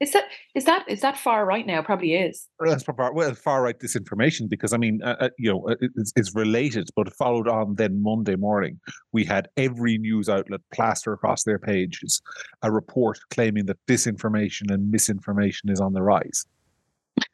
[0.05, 1.81] Is that is that is that far right now?
[1.81, 2.47] Probably is.
[2.61, 6.13] That's far well far right disinformation because I mean uh, uh you know uh, it's,
[6.15, 8.79] it's, related, but followed on then Monday morning
[9.13, 12.21] we had every news outlet plaster across their pages
[12.61, 16.45] a report claiming that disinformation and misinformation is on the rise.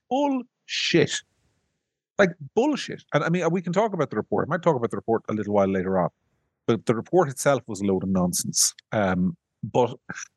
[0.09, 1.23] Bullshit,
[2.21, 3.03] like bullshit.
[3.13, 4.47] And I mean we can talk about the report.
[4.47, 6.11] I might talk about the report a little while later on,
[6.69, 8.75] but the report itself was a load of nonsense.
[8.93, 9.95] Um, but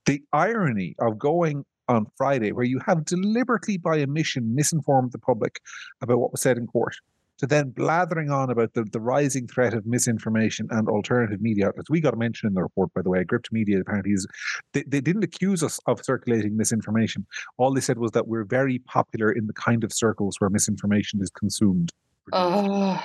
[0.08, 5.60] the irony of going on Friday, where you have deliberately by omission misinformed the public
[6.02, 6.96] about what was said in court,
[7.39, 11.89] to then blathering on about the, the rising threat of misinformation and alternative media outlets.
[11.89, 13.24] We got a mention in the report, by the way.
[13.24, 14.28] Gript Media apparently is,
[14.74, 17.26] they, they didn't accuse us of circulating misinformation.
[17.58, 21.22] All they said was that we're very popular in the kind of circles where misinformation
[21.22, 21.89] is consumed.
[22.32, 23.04] Oh,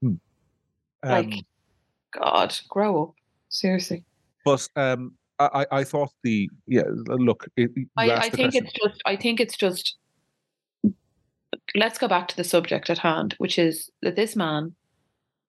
[0.00, 0.08] hmm.
[0.08, 0.18] um,
[1.02, 1.44] like,
[2.12, 3.14] God, grow up.
[3.48, 4.04] Seriously.
[4.44, 7.46] But um, I, I thought the yeah look.
[7.56, 8.66] It, I, I think question.
[8.66, 9.02] it's just.
[9.04, 9.96] I think it's just.
[11.74, 14.74] Let's go back to the subject at hand, which is that this man,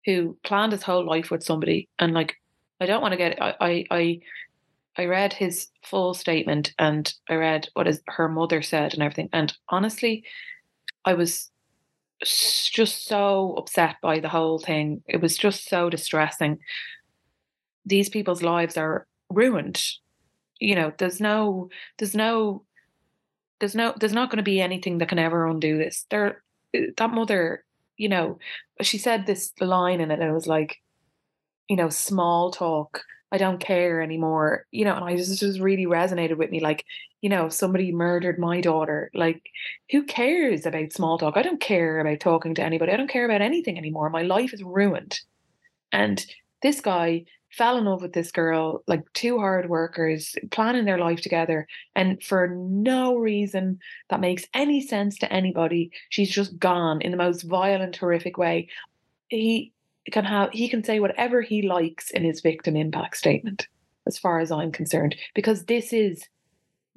[0.05, 2.35] who planned his whole life with somebody, and like,
[2.81, 3.41] I don't want to get.
[3.41, 4.21] I I
[4.97, 9.31] I read his full statement, and I read what his her mother said and everything,
[9.33, 10.25] and honestly,
[11.05, 11.51] I was
[12.23, 15.03] just so upset by the whole thing.
[15.09, 16.59] It was just so distressing.
[17.87, 19.83] These people's lives are ruined.
[20.59, 22.65] You know there's no there's no
[23.61, 26.07] there's no there's not going to be anything that can ever undo this.
[26.11, 26.43] There
[26.97, 27.65] that mother
[27.97, 28.39] you know
[28.81, 30.77] she said this line in it and it was like
[31.69, 35.85] you know small talk i don't care anymore you know and i just just really
[35.85, 36.85] resonated with me like
[37.21, 39.43] you know somebody murdered my daughter like
[39.91, 41.37] who cares about small talk?
[41.37, 42.93] I don't care about talking to anybody.
[42.93, 44.09] I don't care about anything anymore.
[44.11, 45.19] My life is ruined.
[45.93, 46.25] And
[46.63, 51.21] this guy fell in love with this girl, like two hard workers, planning their life
[51.21, 51.67] together.
[51.95, 57.17] And for no reason that makes any sense to anybody, she's just gone in the
[57.17, 58.69] most violent, horrific way.
[59.29, 59.73] He
[60.13, 63.69] can have he can say whatever he likes in his victim impact statement,
[64.07, 66.25] as far as I'm concerned, because this is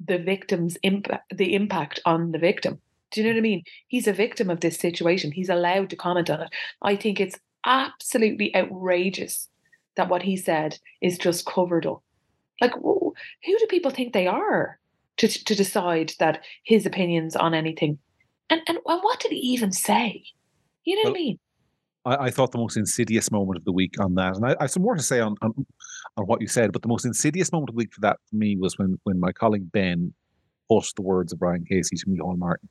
[0.04, 2.80] the victim's impact the impact on the victim.
[3.10, 3.62] Do you know what I mean?
[3.86, 5.30] He's a victim of this situation.
[5.30, 6.50] He's allowed to comment on it.
[6.82, 9.48] I think it's absolutely outrageous
[9.96, 12.02] that what he said is just covered up.
[12.60, 14.78] Like, who do people think they are
[15.18, 17.98] to to decide that his opinions on anything?
[18.50, 20.24] And and, and what did he even say?
[20.84, 21.38] You know well, what I mean?
[22.04, 24.64] I, I, thought the most insidious moment of the week on that, and I, I
[24.64, 25.66] have some more to say on, on,
[26.18, 28.36] on what you said, but the most insidious moment of the week for that for
[28.36, 30.12] me was when when my colleague Ben
[30.68, 32.68] put the words of Ryan Casey to Micheál Martin,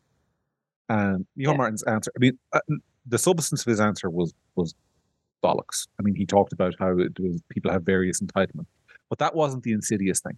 [0.90, 1.54] and Micheál yeah.
[1.54, 2.12] Martin's answer.
[2.16, 2.60] I mean, uh,
[3.06, 4.76] the substance of his answer was was
[5.44, 5.88] bollocks.
[6.00, 8.68] I mean, he talked about how was, people have various entitlements,
[9.10, 10.38] but that wasn't the insidious thing.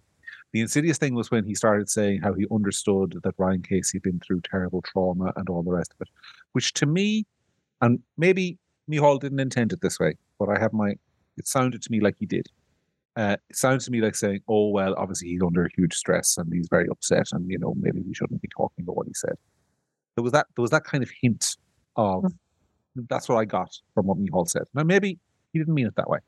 [0.52, 4.02] The insidious thing was when he started saying how he understood that Ryan Casey had
[4.02, 6.08] been through terrible trauma and all the rest of it,
[6.52, 7.26] which to me,
[7.80, 8.58] and maybe
[8.90, 10.94] Micheál didn't intend it this way, but I have my,
[11.36, 12.48] it sounded to me like he did.
[13.16, 16.52] Uh, it sounds to me like saying, "Oh well, obviously he's under huge stress and
[16.52, 19.36] he's very upset, and you know maybe we shouldn't be talking about what he said."
[20.16, 21.56] There was that there was that kind of hint
[21.96, 22.34] of mm
[23.08, 24.64] that's what I got from what Micheál said.
[24.74, 25.18] Now, maybe
[25.52, 26.18] he didn't mean it that way,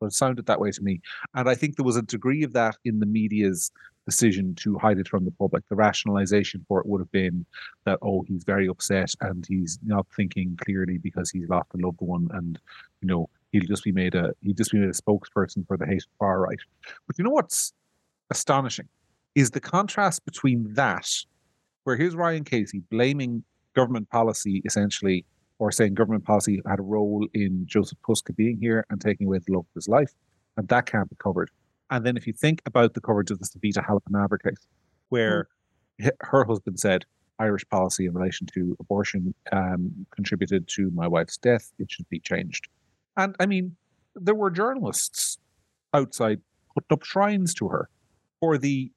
[0.00, 1.00] but it sounded that way to me.
[1.34, 3.70] And I think there was a degree of that in the media's
[4.08, 5.68] decision to hide it from the public.
[5.68, 7.44] The rationalization for it would have been
[7.84, 12.00] that, oh, he's very upset and he's not thinking clearly because he's lost a loved
[12.00, 12.58] one, and
[13.02, 15.86] you know he'll just be made a he'll just be made a spokesperson for the
[15.86, 16.58] hate far right.
[17.06, 17.72] But you know what's
[18.30, 18.88] astonishing
[19.34, 21.08] is the contrast between that,
[21.84, 25.24] where here's Ryan Casey blaming government policy essentially
[25.58, 29.38] or saying government policy had a role in Jozef Puska being here and taking away
[29.38, 30.12] the love of his life,
[30.56, 31.50] and that can't be covered.
[31.90, 34.66] And then if you think about the coverage of the Savita Halappanavar case,
[35.08, 35.48] where
[36.00, 36.10] mm.
[36.20, 37.04] her husband said
[37.38, 42.20] Irish policy in relation to abortion um, contributed to my wife's death, it should be
[42.20, 42.68] changed.
[43.16, 43.76] And I mean,
[44.14, 45.38] there were journalists
[45.94, 46.40] outside
[46.74, 47.88] putting up shrines to her
[48.40, 48.92] for the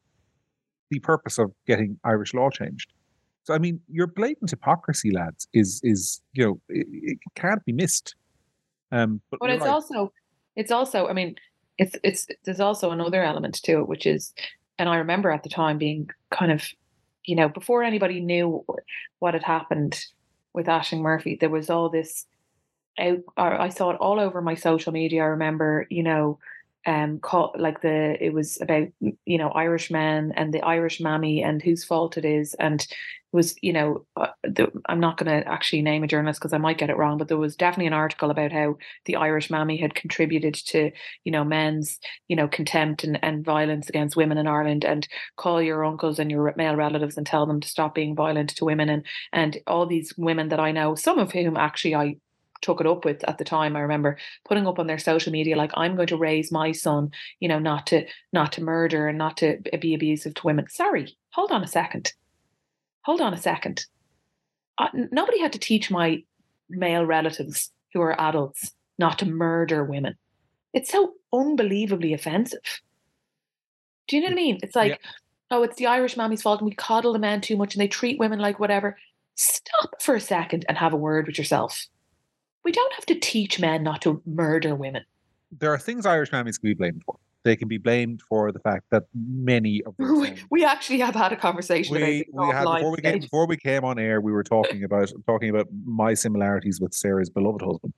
[0.90, 2.92] the purpose of getting Irish law changed.
[3.44, 7.74] So I mean, your blatant hypocrisy, lads, is is you know it, it can't be
[7.74, 8.16] missed.
[8.92, 9.72] Um, but, but it's right.
[9.72, 10.12] also
[10.56, 11.36] it's also I mean
[11.78, 14.34] it's it's there's also another element to it, which is,
[14.78, 16.64] and I remember at the time being kind of,
[17.26, 18.64] you know, before anybody knew
[19.20, 20.00] what had happened
[20.54, 22.26] with Ashling Murphy, there was all this.
[23.00, 25.24] Out, I saw it all over my social media.
[25.24, 26.40] I remember, you know,
[26.86, 31.44] um call like the it was about you know irish men and the irish mammy
[31.44, 32.88] and whose fault it is and
[33.32, 36.58] was you know uh, the, i'm not going to actually name a journalist because i
[36.58, 38.76] might get it wrong but there was definitely an article about how
[39.06, 40.92] the irish mammy had contributed to
[41.24, 45.08] you know men's you know contempt and, and violence against women in ireland and
[45.38, 48.66] call your uncles and your male relatives and tell them to stop being violent to
[48.66, 52.16] women and and all these women that i know some of whom actually i
[52.62, 53.76] took it up with at the time.
[53.76, 54.18] I remember
[54.48, 57.60] putting up on their social media like I'm going to raise my son, you know,
[57.60, 60.68] not to not to murder and not to be abusive to women.
[60.70, 62.14] Sorry, hold on a second.
[63.04, 63.86] Hold on a second.
[64.78, 66.24] Uh, nobody had to teach my
[66.70, 70.16] male relatives who are adults not to murder women.
[70.74, 72.82] It's so unbelievably offensive.
[74.08, 74.60] Do you know what I mean?
[74.64, 75.12] It's like, yeah.
[75.52, 77.88] oh, it's the Irish mammy's fault and we coddle the men too much and they
[77.88, 78.98] treat women like whatever.
[79.36, 81.88] Stop for a second and have a word with yourself
[82.64, 85.04] we don't have to teach men not to murder women.
[85.52, 87.18] There are things Irish mammies can be blamed for.
[87.44, 91.34] They can be blamed for the fact that many of we, we actually have had
[91.34, 94.22] a conversation we, we had, before we came before we came on air.
[94.22, 97.94] We were talking about talking about my similarities with Sarah's beloved husband.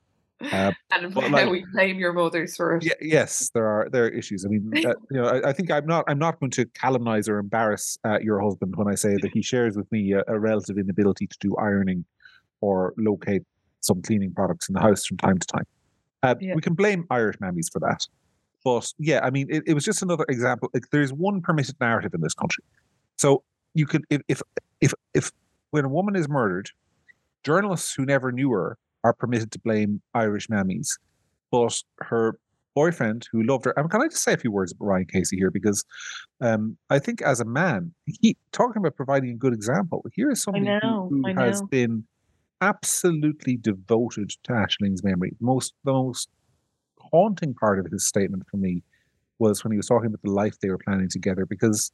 [0.51, 2.83] Uh, and how like, we blame your mothers for it.
[2.83, 4.45] Yeah, yes, there are there are issues.
[4.45, 7.29] I mean, uh, you know, I, I, think I'm not I'm not going to calumnize
[7.29, 10.39] or embarrass uh, your husband when I say that he shares with me a, a
[10.39, 12.03] relative inability to do ironing
[12.61, 13.43] or locate
[13.79, 15.65] some cleaning products in the house from time to time.
[16.23, 16.55] Uh, yeah.
[16.55, 18.07] We can blame Irish mammies for that.
[18.63, 20.69] But yeah, I mean, it, it was just another example.
[20.73, 22.63] Like, there's one permitted narrative in this country.
[23.17, 23.43] So
[23.73, 24.41] you could, if, if,
[24.81, 25.31] if, if
[25.71, 26.69] when a woman is murdered,
[27.43, 30.97] journalists who never knew her are permitted to blame Irish mammies.
[31.51, 32.39] But her
[32.73, 33.73] boyfriend who loved her.
[33.77, 35.51] And can I just say a few words about Ryan Casey here?
[35.51, 35.85] Because
[36.41, 40.05] um, I think as a man, he talking about providing a good example.
[40.13, 42.05] Here is somebody know, who, who has been
[42.61, 45.35] absolutely devoted to Ashling's memory.
[45.39, 46.29] Most the most
[47.13, 48.83] haunting part of his statement for me
[49.39, 51.45] was when he was talking about the life they were planning together.
[51.45, 51.91] Because,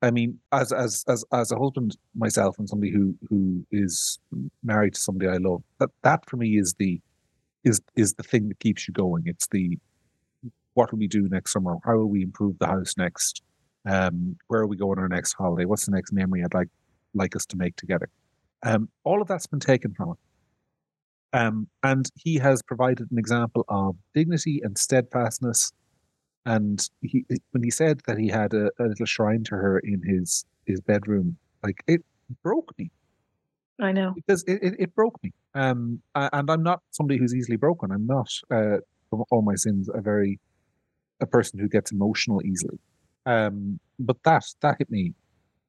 [0.00, 4.18] I mean, as as as as a husband myself and somebody who who is
[4.62, 7.00] married to somebody I love, that that for me is the
[7.64, 9.24] is is the thing that keeps you going.
[9.26, 9.78] It's the
[10.74, 11.76] what will we do next summer?
[11.84, 13.42] How will we improve the house next?
[13.88, 15.64] Um, where are we going on our next holiday?
[15.64, 16.68] What's the next memory I'd like
[17.14, 18.08] like us to make together?
[18.62, 20.16] Um, all of that's been taken from him.
[21.32, 25.72] Um, and he has provided an example of dignity and steadfastness.
[26.44, 30.02] And he, when he said that he had a, a little shrine to her in
[30.02, 32.04] his his bedroom, like it
[32.42, 32.90] broke me.
[33.80, 35.32] I know because it, it, it broke me.
[35.54, 37.90] Um, and I'm not somebody who's easily broken.
[37.90, 38.78] I'm not, uh,
[39.10, 40.38] from all my sins, a very
[41.20, 42.78] a person who gets emotional easily.
[43.24, 45.14] Um, but that that hit me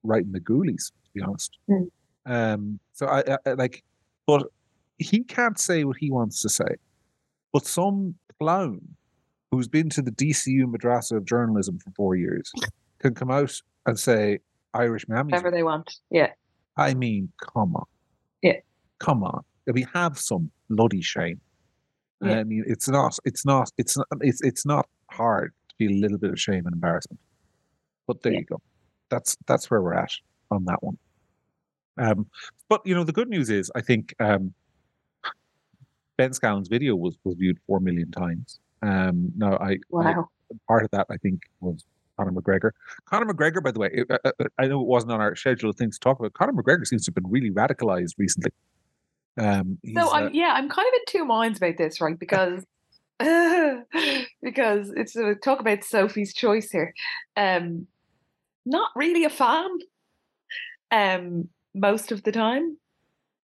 [0.04, 1.58] right in the ghoulies, to be honest.
[1.70, 1.90] Mm.
[2.26, 3.84] Um, so I, I, like,
[4.26, 4.48] but
[4.98, 6.76] he can't say what he wants to say.
[7.54, 8.82] But some clown
[9.52, 12.52] who's been to the DCU madrasa of journalism for four years
[13.00, 13.54] can come out
[13.86, 14.40] and say
[14.74, 15.32] Irish mammy.
[15.32, 15.92] Whatever they want.
[16.12, 16.32] Yeah.
[16.76, 17.86] I mean, come on.
[18.42, 18.60] Yeah.
[19.00, 19.44] Come on.
[19.66, 21.42] We have some bloody shame.
[22.22, 22.40] Yeah.
[22.40, 23.18] I mean, it's not.
[23.26, 23.72] It's not.
[23.78, 24.08] It's not.
[24.22, 27.20] It's it's not hard to feel a little bit of shame and embarrassment.
[28.08, 28.40] But there yeah.
[28.40, 28.62] you go.
[29.10, 30.12] That's that's where we're at
[30.50, 30.98] on that one.
[32.00, 32.28] Um,
[32.70, 34.54] but you know, the good news is, I think um,
[36.18, 38.60] Ben Scallan's video was was viewed four million times.
[38.82, 40.30] Um, now, I, wow.
[40.52, 41.84] I part of that I think was
[42.18, 42.72] Conor McGregor.
[43.06, 45.36] Conor McGregor, by the way, I, uh, uh, uh, I know it wasn't on our
[45.36, 46.34] schedule of things to talk about.
[46.34, 48.52] Conor McGregor seems to have been really radicalized recently.
[49.40, 52.18] Um, so I'm, uh, yeah, I'm kind of in two minds about this, right?
[52.18, 52.66] Because
[53.20, 56.94] because it's a talk about Sophie's choice here.
[57.36, 57.88] Um,
[58.66, 59.70] not really a fan.
[60.92, 62.78] Um, most of the time.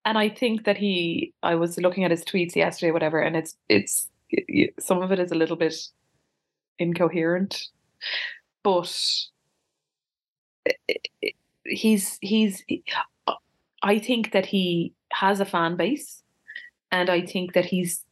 [0.05, 3.57] And I think that he, I was looking at his tweets yesterday, whatever, and it's,
[3.69, 4.09] it's,
[4.81, 5.75] some of it is a little bit
[6.79, 7.69] incoherent,
[8.65, 8.93] but
[11.65, 12.65] he's, he's,
[13.83, 16.23] I think that he has a fan base
[16.91, 18.05] and I think that he's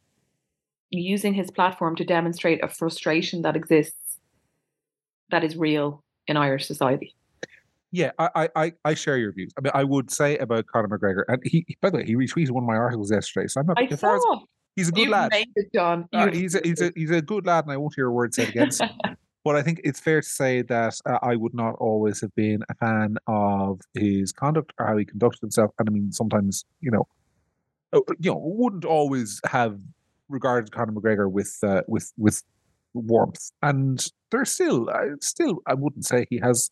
[0.91, 4.19] using his platform to demonstrate a frustration that exists
[5.31, 7.15] that is real in Irish society.
[7.93, 9.53] Yeah, I, I I share your views.
[9.59, 12.53] I mean, I would say about Conor McGregor, and he, by the way, he retweeted
[12.53, 13.49] one of my articles yesterday.
[13.49, 13.81] So I'm not.
[13.81, 14.15] I as saw.
[14.15, 14.23] As,
[14.77, 15.33] he's a good You've lad.
[15.33, 16.09] Made it, John.
[16.13, 18.33] Uh, he's a, he's a he's a good lad, and I won't hear a word
[18.35, 18.91] said against him.
[19.43, 22.63] But I think it's fair to say that uh, I would not always have been
[22.69, 25.71] a fan of his conduct or how he conducted himself.
[25.79, 27.09] And I mean, sometimes you know,
[27.95, 29.81] uh, you know, wouldn't always have
[30.29, 32.43] regarded Conor McGregor with uh, with with
[32.93, 36.71] warmth, and there's still, uh, still, I wouldn't say he has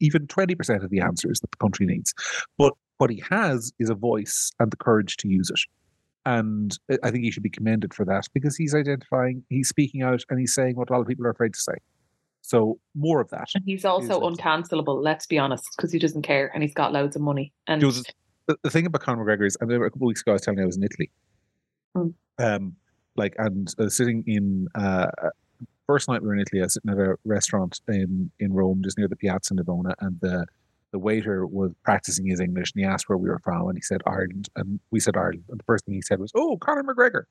[0.00, 2.12] even twenty percent of the answers that the country needs,
[2.58, 5.60] but what he has is a voice and the courage to use it.
[6.24, 10.22] And I think he should be commended for that because he's identifying, he's speaking out,
[10.28, 11.74] and he's saying what a lot of people are afraid to say.
[12.42, 13.48] So more of that.
[13.54, 17.16] And he's also uncancelable, let's be honest, because he doesn't care and he's got loads
[17.16, 17.52] of money.
[17.66, 20.32] And the, the thing about Conor McGregor is, I remember a couple of weeks ago
[20.32, 21.10] I was telling you I was in Italy.
[21.96, 22.14] Mm.
[22.38, 22.76] Um,
[23.16, 25.08] like, and uh, sitting in, uh,
[25.86, 28.82] first night we were in Italy, I was sitting at a restaurant in, in Rome,
[28.82, 30.46] just near the Piazza Navona, and the
[30.92, 33.82] the waiter was practicing his English and he asked where we were from and he
[33.82, 36.84] said Ireland and we said Ireland and the first thing he said was oh Conor
[36.84, 37.24] McGregor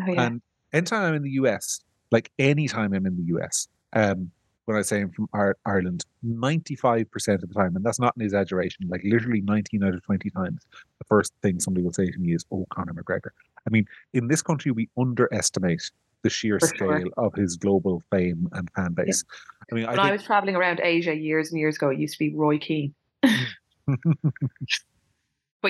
[0.00, 0.22] oh, yeah.
[0.22, 0.42] and
[0.72, 4.30] anytime I'm in the US like anytime I'm in the US um
[4.64, 5.28] when I say I'm from
[5.66, 10.02] Ireland 95% of the time and that's not an exaggeration like literally 19 out of
[10.04, 10.62] 20 times
[10.98, 13.30] the first thing somebody will say to me is oh Conor McGregor
[13.66, 15.90] I mean in this country we underestimate
[16.22, 17.06] the sheer For scale sure.
[17.16, 19.24] of his global fame and fan base.
[19.26, 19.34] Yeah.
[19.70, 22.14] I mean, when I, I, was traveling around Asia years and years ago, it used
[22.14, 22.94] to be Roy Keane.
[23.22, 23.32] but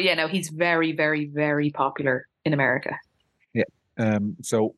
[0.03, 2.96] yeah, no, he's very, very, very popular in America.
[3.53, 3.64] Yeah.
[3.98, 4.36] Um.
[4.42, 4.74] So,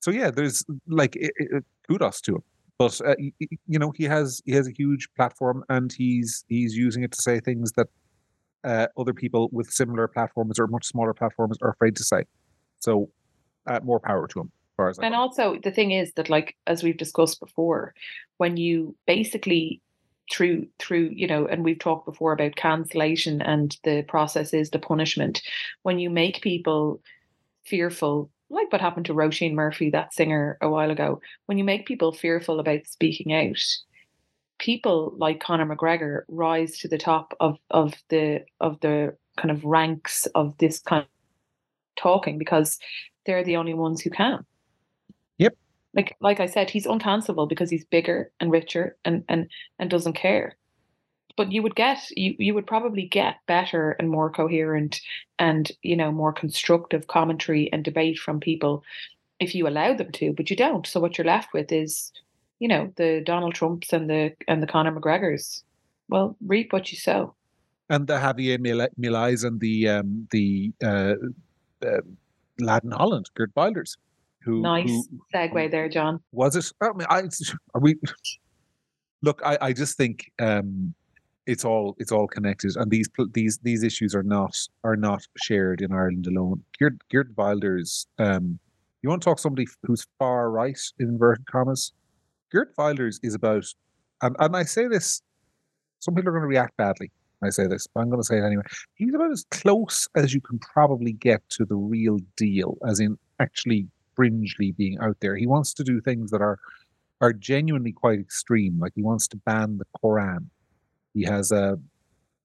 [0.00, 2.42] so yeah, there's like it, it, kudos to him.
[2.78, 7.02] But uh, you know, he has he has a huge platform, and he's he's using
[7.02, 7.88] it to say things that
[8.64, 12.24] uh, other people with similar platforms or much smaller platforms are afraid to say.
[12.78, 13.10] So,
[13.66, 15.20] uh, more power to him far as I and know.
[15.20, 17.94] also the thing is that like as we've discussed before
[18.38, 19.80] when you basically
[20.32, 24.78] through through you know and we've talked before about cancellation and the process is the
[24.78, 25.42] punishment
[25.82, 27.00] when you make people
[27.64, 31.86] fearful like what happened to Roisin Murphy that singer a while ago when you make
[31.86, 33.62] people fearful about speaking out
[34.58, 39.64] people like Conor McGregor rise to the top of of the of the kind of
[39.64, 41.08] ranks of this kind of
[41.96, 42.78] talking because
[43.26, 44.46] they're the only ones who can
[45.94, 50.14] like like I said, he's uncancelable because he's bigger and richer and and and doesn't
[50.14, 50.56] care.
[51.36, 55.00] But you would get you you would probably get better and more coherent
[55.38, 58.84] and you know more constructive commentary and debate from people
[59.40, 60.86] if you allow them to, but you don't.
[60.86, 62.12] So what you're left with is,
[62.58, 65.62] you know, the Donald Trumps and the and the Conor McGregors.
[66.08, 67.34] Well, reap what you sow.
[67.88, 68.58] And the Javier
[68.98, 71.14] Mileis and the um, the uh,
[71.84, 72.00] uh,
[72.60, 73.96] lad in Holland, Geert Wilders.
[74.42, 76.20] Who, nice who, segue there, John.
[76.32, 76.70] Was it?
[76.80, 77.22] I mean, I
[77.74, 77.96] are we.
[79.22, 80.94] Look, I, I just think um,
[81.46, 85.82] it's all it's all connected, and these these these issues are not are not shared
[85.82, 86.62] in Ireland alone.
[86.78, 88.58] Geert, Geert Wilders, um,
[89.02, 91.92] you want to talk somebody who's far right in inverted commas?
[92.52, 93.64] Geert Wilders is about,
[94.22, 95.22] and, and I say this,
[96.00, 97.10] some people are going to react badly.
[97.42, 98.62] I say this, but I'm going to say it anyway.
[98.96, 103.16] He's about as close as you can probably get to the real deal, as in
[103.38, 103.86] actually
[104.20, 105.34] fringely being out there.
[105.34, 106.58] He wants to do things that are
[107.22, 108.78] are genuinely quite extreme.
[108.78, 110.46] Like he wants to ban the Quran.
[111.14, 111.76] He has uh,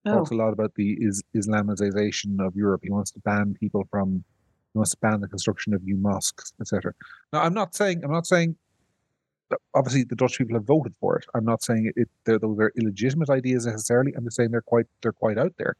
[0.05, 0.13] a oh.
[0.15, 2.81] talks a lot about the is, Islamization of Europe.
[2.83, 4.23] He wants to ban people from.
[4.73, 6.93] He wants to ban the construction of new mosques, etc.
[7.31, 8.55] Now, I'm not saying I'm not saying.
[9.75, 11.25] Obviously, the Dutch people have voted for it.
[11.35, 12.09] I'm not saying it.
[12.25, 14.11] They're, those are illegitimate ideas necessarily.
[14.15, 15.75] I'm just saying they're quite they're quite out there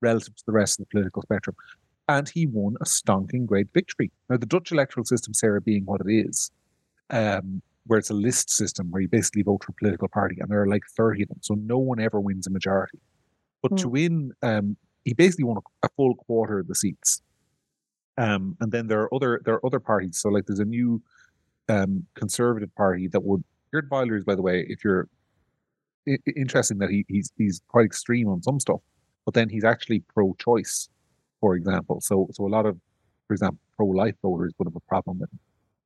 [0.00, 1.56] relative to the rest of the political spectrum
[2.08, 4.10] and he won a stonking great victory.
[4.28, 6.50] Now, the Dutch electoral system, Sarah, being what it is,
[7.10, 10.50] um, where it's a list system where you basically vote for a political party, and
[10.50, 12.98] there are like 30 of them, so no one ever wins a majority.
[13.62, 13.76] But mm.
[13.78, 17.22] to win, um, he basically won a, a, full quarter of the seats.
[18.16, 20.18] Um, and then there are other there are other parties.
[20.18, 21.02] So like there's a new
[21.68, 25.08] um, conservative party that would Geert Wilders, by the way, if you're
[26.36, 28.80] interesting that he, he's he's quite extreme on some stuff,
[29.24, 30.88] but then he's actually pro-choice
[31.40, 32.00] for example.
[32.00, 32.78] So, so a lot of,
[33.26, 35.30] for example, pro-life voters would have a problem with.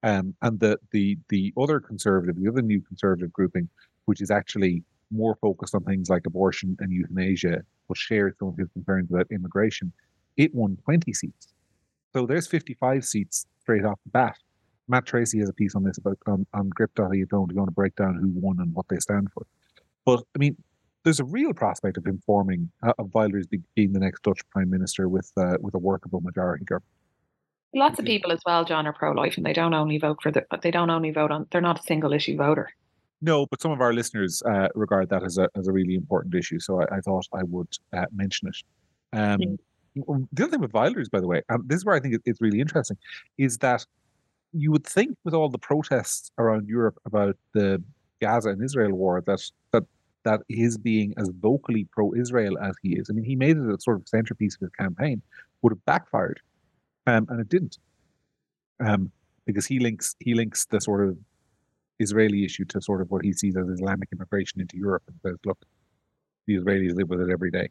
[0.04, 3.68] Um, and the the the other conservative, the other new conservative grouping,
[4.06, 4.82] which is actually
[5.12, 9.26] more focused on things like abortion and euthanasia, but shares some of his concerns about
[9.30, 9.92] immigration,
[10.36, 11.48] it won 20 seats.
[12.14, 14.36] So there's 55 seats straight off the bat.
[14.88, 18.16] Matt Treacy has a piece on this about on, on gript.ie going to break down
[18.16, 19.46] who won and what they stand for.
[20.04, 20.56] But I mean,
[21.04, 24.70] there's a real prospect of him forming uh, of Wilders being the next Dutch prime
[24.70, 26.84] minister with uh, with a workable majority government.
[27.74, 30.44] Lots of people as well, John, are pro-life, and they don't only vote for the.
[30.62, 31.46] They don't only vote on.
[31.50, 32.68] They're not a single issue voter.
[33.22, 36.34] No, but some of our listeners uh, regard that as a as a really important
[36.34, 36.60] issue.
[36.60, 39.18] So I, I thought I would uh, mention it.
[39.18, 39.58] Um.
[39.94, 42.40] The other thing with Wilders, by the way, and this is where I think it's
[42.40, 42.96] really interesting,
[43.36, 43.84] is that
[44.54, 47.82] you would think with all the protests around Europe about the
[48.18, 49.42] Gaza and Israel war that
[49.72, 49.84] that
[50.24, 53.80] that his being as vocally pro-Israel as he is, I mean, he made it a
[53.80, 55.22] sort of centerpiece of his campaign,
[55.62, 56.40] would have backfired,
[57.06, 57.78] um, and it didn't,
[58.84, 59.10] um,
[59.46, 61.16] because he links he links the sort of
[61.98, 65.38] Israeli issue to sort of what he sees as Islamic immigration into Europe and says,
[65.44, 65.58] look,
[66.46, 67.68] the Israelis live with it every day.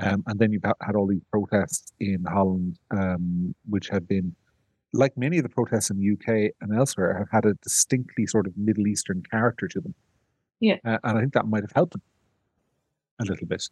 [0.00, 4.34] Um, and then you've had all these protests in Holland, um, which have been,
[4.92, 8.46] like many of the protests in the UK and elsewhere, have had a distinctly sort
[8.46, 9.94] of Middle Eastern character to them.
[10.60, 10.76] Yeah.
[10.84, 12.02] Uh, and I think that might have helped them
[13.20, 13.62] a little bit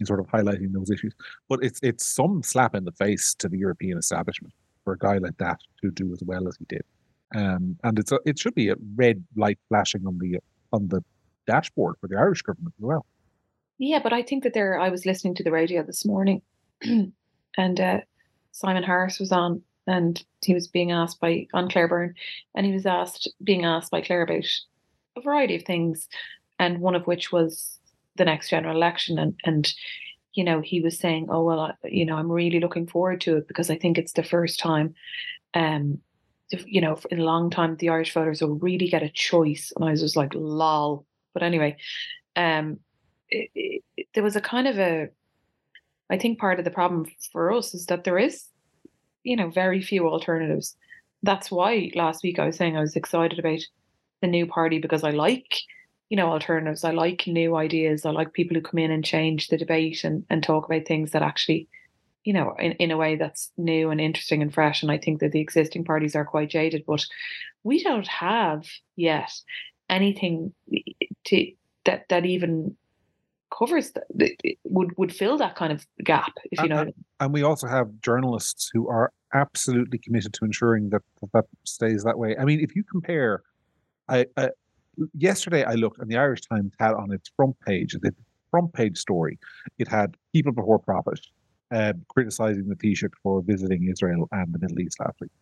[0.00, 1.14] in sort of highlighting those issues.
[1.48, 4.52] But it's it's some slap in the face to the European establishment
[4.84, 6.82] for a guy like that to do as well as he did.
[7.34, 10.38] Um, and it's a, it should be a red light flashing on the
[10.72, 11.02] on the
[11.46, 13.06] dashboard for the Irish government as well.
[13.78, 14.78] Yeah, but I think that there.
[14.78, 16.42] I was listening to the radio this morning,
[16.82, 18.00] and uh,
[18.52, 22.14] Simon Harris was on, and he was being asked by on Claire Byrne,
[22.54, 24.44] and he was asked being asked by Claire about
[25.16, 26.08] a variety of things,
[26.58, 27.78] and one of which was
[28.16, 29.72] the next general election, and and
[30.34, 33.36] you know he was saying, oh well, I, you know I'm really looking forward to
[33.38, 34.94] it because I think it's the first time,
[35.54, 35.98] um,
[36.66, 39.84] you know, in a long time the Irish voters will really get a choice, and
[39.84, 41.06] I was just like, lol.
[41.34, 41.76] But anyway,
[42.36, 42.78] um,
[43.30, 45.08] it, it, there was a kind of a,
[46.10, 48.44] I think part of the problem for us is that there is,
[49.22, 50.76] you know, very few alternatives.
[51.22, 53.60] That's why last week I was saying I was excited about
[54.22, 55.58] the new party because I like,
[56.08, 56.84] you know, alternatives.
[56.84, 58.06] I like new ideas.
[58.06, 61.10] I like people who come in and change the debate and, and talk about things
[61.10, 61.68] that actually,
[62.24, 64.82] you know, in, in a way that's new and interesting and fresh.
[64.82, 67.04] And I think that the existing parties are quite jaded, but
[67.64, 68.64] we don't have
[68.96, 69.30] yet
[69.90, 70.54] anything
[71.26, 71.52] to
[71.84, 72.76] that that even
[73.56, 74.04] covers that
[74.64, 77.88] would would fill that kind of gap if you know and, and, we also have
[78.00, 81.02] journalists who are absolutely committed to ensuring that
[81.34, 83.42] that stays that way i mean if you compare
[84.12, 84.50] i, I
[85.14, 88.14] yesterday i looked and the irish times had on its front page the
[88.50, 89.38] front page story
[89.78, 91.20] it had people before profit
[91.74, 95.32] uh, criticizing the taoiseach for visiting israel and the middle east last week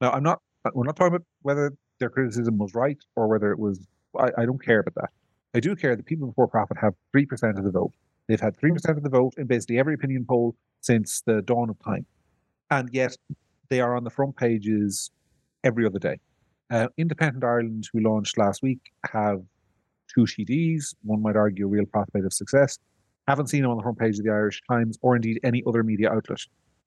[0.00, 0.40] now i'm not
[0.74, 3.86] we're not talking about whether their criticism was right or whether it was
[4.18, 5.10] I, I don't care about that
[5.54, 7.92] I do care that people before profit have 3% of the vote.
[8.26, 11.78] They've had 3% of the vote in basically every opinion poll since the dawn of
[11.82, 12.06] time.
[12.70, 13.16] And yet
[13.70, 15.10] they are on the front pages
[15.64, 16.18] every other day.
[16.70, 18.80] Uh, Independent Ireland, who launched last week,
[19.12, 19.40] have
[20.14, 20.94] two TDs.
[21.02, 22.78] One might argue a real prospect of success.
[23.26, 25.82] Haven't seen them on the front page of the Irish Times or indeed any other
[25.82, 26.40] media outlet.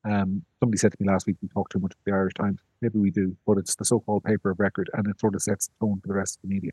[0.03, 2.59] Um, somebody said to me last week we talk too much of the Irish Times.
[2.81, 5.67] Maybe we do, but it's the so-called paper of record, and it sort of sets
[5.67, 6.71] the tone for the rest of the media.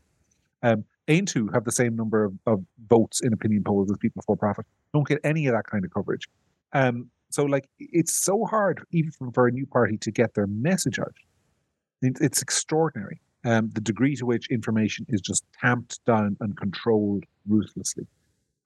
[0.63, 4.35] Um, Aontú have the same number of, of votes in opinion polls as people for
[4.35, 4.65] profit.
[4.93, 6.27] Don't get any of that kind of coverage.
[6.73, 10.99] Um, so like it's so hard even for a new party to get their message
[10.99, 11.13] out.
[12.01, 13.21] It's extraordinary.
[13.45, 18.05] Um, the degree to which information is just tamped down and controlled ruthlessly.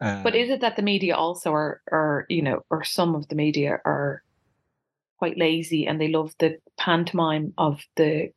[0.01, 3.27] Um, but is it that the media also are, are, you know, or some of
[3.27, 4.23] the media are
[5.17, 8.31] quite lazy and they love the pantomime of the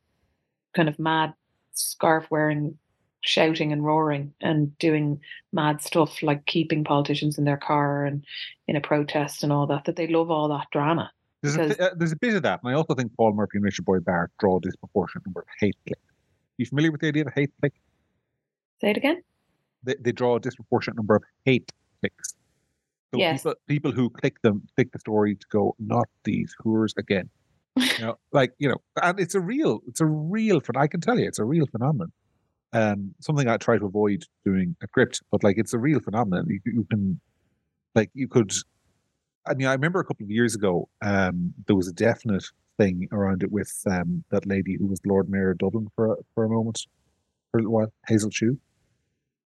[0.75, 1.33] kind of mad
[1.73, 2.77] scarf wearing
[3.21, 5.19] shouting and roaring and doing
[5.51, 8.23] mad stuff like keeping politicians in their car and
[8.67, 11.11] in a protest and all that, that they love all that drama.
[11.55, 12.59] There's, a, uh, there's a bit of that.
[12.63, 15.47] And I also think Paul Murphy and Richard Boyd Barrett draw a disproportionate number of
[15.59, 15.99] hate click.
[15.99, 17.73] Are you familiar with the idea of hate click?
[18.81, 19.21] Say it again.
[19.83, 22.35] They, they draw a disproportionate number of hate clicks.
[23.13, 23.41] So yes.
[23.41, 27.29] people, people who click them click the story to go, not these whores again.
[27.75, 30.61] you know, like you know, and it's a real, it's a real.
[30.75, 32.11] I can tell you, it's a real phenomenon
[32.73, 36.45] um, something I try to avoid doing at Gript, but like it's a real phenomenon.
[36.47, 37.19] You, you, can,
[37.95, 38.51] like, you could.
[39.47, 42.45] I mean, I remember a couple of years ago, um, there was a definite
[42.77, 46.43] thing around it with um, that lady who was Lord Mayor of Dublin for for
[46.43, 46.85] a moment,
[47.51, 48.57] for a little while, Hazel Chu.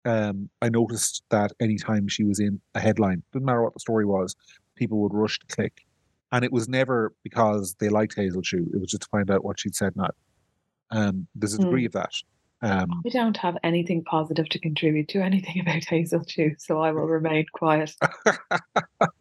[0.04, 4.06] Um, I noticed that anytime she was in a headline, didn't matter what the story
[4.06, 4.34] was,
[4.76, 5.84] people would rush to click,
[6.32, 8.70] and it was never because they liked Hazel Chu.
[8.72, 10.10] It was just to find out what she'd said now.
[10.90, 11.86] Um, there's a degree mm.
[11.86, 12.12] of that.
[12.60, 16.92] Um, I don't have anything positive to contribute to anything about Hazel Chu, so I
[16.92, 17.94] will remain quiet.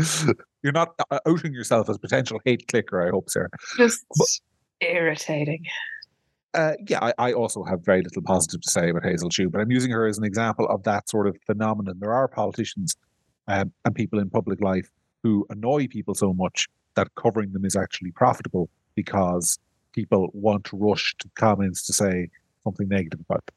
[0.62, 3.48] You're not uh, outing yourself as potential hate clicker, I hope, sir.
[3.76, 5.64] Just but, irritating.
[6.52, 9.60] Uh, yeah, I, I, also have very little positive to say about Hazel Chu, but
[9.60, 11.94] I'm using her as an example of that sort of phenomenon.
[12.00, 12.96] There are politicians
[13.46, 14.88] um, and people in public life
[15.22, 19.58] who annoy people so much that covering them is actually profitable because
[19.92, 22.28] people want to rush to comments to say
[22.64, 23.54] something negative about them.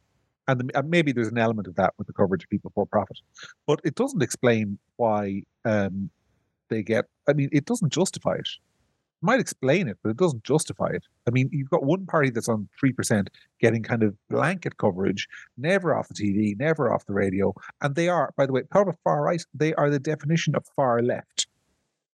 [0.48, 2.86] And, the, and maybe there's an element of that with the coverage of people for
[2.86, 3.18] profit,
[3.66, 6.10] but it doesn't explain why um,
[6.70, 7.06] they get.
[7.28, 8.40] I mean, it doesn't justify it.
[8.40, 8.48] it.
[9.22, 11.04] Might explain it, but it doesn't justify it.
[11.28, 13.30] I mean, you've got one party that's on three percent
[13.62, 18.10] getting kind of blanket coverage, never off the TV, never off the radio, and they
[18.10, 19.44] are, by the way, part of far right.
[19.54, 21.48] They are the definition of far left,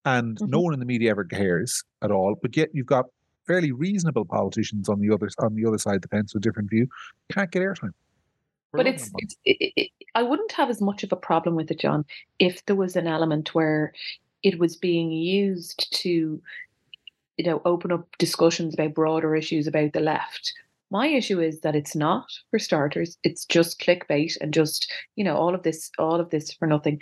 [0.06, 0.52] and mm-hmm.
[0.52, 2.36] no one in the media ever cares at all.
[2.40, 3.06] But yet, you've got
[3.48, 6.48] fairly reasonable politicians on the other on the other side of the fence with a
[6.48, 6.88] different view
[7.34, 7.94] can't get airtime.
[8.72, 11.80] But it's, it's it, it, I wouldn't have as much of a problem with it,
[11.80, 12.06] John,
[12.38, 13.94] if there was an element where
[14.44, 16.42] it was being used to,
[17.38, 20.54] you know, open up discussions about broader issues about the left.
[20.92, 23.18] My issue is that it's not, for starters.
[23.24, 27.00] It's just clickbait and just, you know, all of this, all of this for nothing.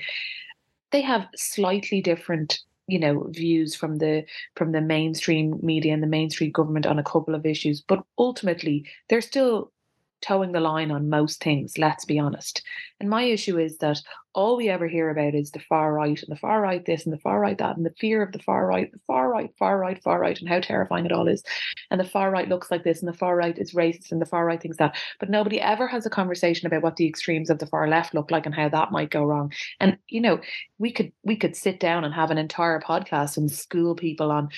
[0.92, 2.60] They have slightly different
[2.90, 4.24] you know views from the
[4.56, 8.86] from the mainstream media and the mainstream government on a couple of issues but ultimately
[9.10, 9.74] they're still
[10.22, 12.62] toeing the line on most things, let's be honest.
[13.00, 14.02] And my issue is that
[14.38, 17.12] all we ever hear about is the far right and the far right this and
[17.12, 19.80] the far right that and the fear of the far right, the far right, far
[19.80, 21.44] right, far right, and how terrifying it all is.
[21.90, 24.28] And the far right looks like this and the far right is racist and the
[24.28, 24.96] far right thinks that.
[25.20, 28.30] But nobody ever has a conversation about what the extremes of the far left look
[28.30, 29.52] like and how that might go wrong.
[29.80, 30.40] And you know,
[30.78, 34.50] we could we could sit down and have an entire podcast and school people on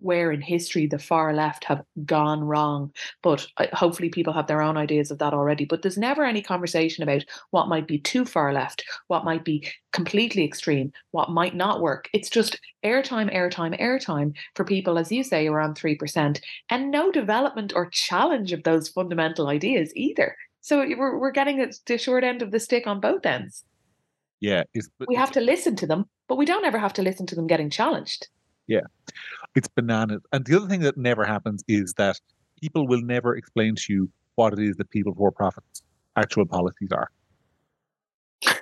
[0.00, 2.90] where in history the far left have gone wrong.
[3.22, 5.66] But uh, hopefully people have their own ideas of that already.
[5.66, 9.68] But there's never any conversation about what might be too far left, what might be
[9.92, 12.08] completely extreme, what might not work.
[12.12, 16.40] It's just airtime, airtime, airtime for people, as you say, around 3%,
[16.70, 20.36] and no development or challenge of those fundamental ideas either.
[20.60, 23.64] So we're, we're getting at the short end of the stick on both ends.
[24.40, 24.62] Yeah.
[25.06, 27.46] we have to listen to them, but we don't ever have to listen to them
[27.46, 28.28] getting challenged.
[28.66, 28.86] Yeah.
[29.54, 30.22] It's bananas.
[30.32, 32.20] And the other thing that never happens is that
[32.62, 35.82] people will never explain to you what it is that people for profits
[36.16, 37.10] actual policies are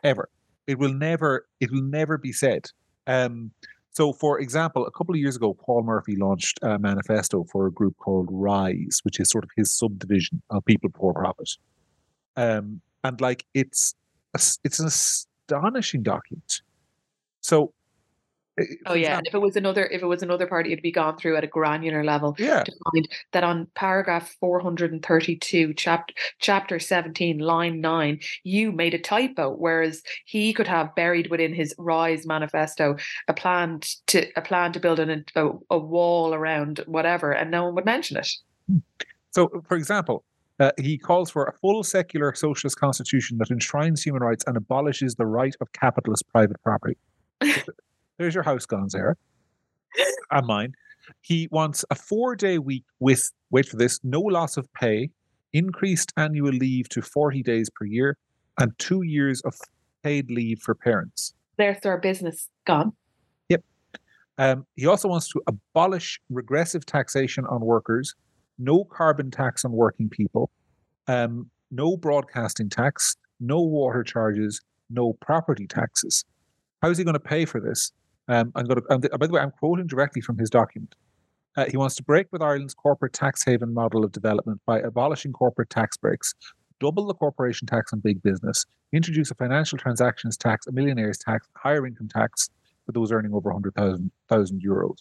[0.02, 0.28] ever.
[0.68, 1.46] It will never.
[1.58, 2.70] It will never be said.
[3.08, 3.50] Um,
[3.90, 7.72] so, for example, a couple of years ago, Paul Murphy launched a manifesto for a
[7.72, 11.50] group called Rise, which is sort of his subdivision of People for Profit.
[12.36, 13.96] Um, and like it's
[14.34, 16.60] a, it's an astonishing document.
[17.40, 17.72] So
[18.86, 21.36] Oh yeah, if it was another if it was another party, it'd be gone through
[21.36, 22.64] at a granular level yeah.
[22.64, 28.72] to find that on paragraph four hundred and thirty-two, chapter chapter seventeen, line nine, you
[28.72, 32.96] made a typo, whereas he could have buried within his Rise manifesto
[33.28, 37.64] a plan to a plan to build an, a, a wall around whatever, and no
[37.64, 38.28] one would mention it.
[39.30, 40.24] So, for example,
[40.60, 45.14] uh, he calls for a full secular socialist constitution that enshrines human rights and abolishes
[45.14, 46.96] the right of capitalist private property.
[48.18, 49.16] There's your house gone, Sarah.
[50.30, 50.72] and mine.
[51.22, 55.10] He wants a four day week with, wait for this, no loss of pay,
[55.52, 58.18] increased annual leave to 40 days per year,
[58.58, 59.54] and two years of
[60.02, 61.34] paid leave for parents.
[61.56, 62.92] There's our business gone.
[63.48, 63.64] Yep.
[64.36, 68.14] Um, he also wants to abolish regressive taxation on workers,
[68.58, 70.50] no carbon tax on working people,
[71.06, 74.60] um, no broadcasting tax, no water charges,
[74.90, 76.24] no property taxes.
[76.82, 77.92] How is he going to pay for this?
[78.28, 80.94] Um, I'm going to, by the way, I'm quoting directly from his document.
[81.56, 85.32] Uh, he wants to break with Ireland's corporate tax haven model of development by abolishing
[85.32, 86.34] corporate tax breaks,
[86.78, 91.48] double the corporation tax on big business, introduce a financial transactions tax, a millionaire's tax,
[91.56, 92.50] higher income tax
[92.86, 94.12] for those earning over 100,000
[94.62, 94.98] euros.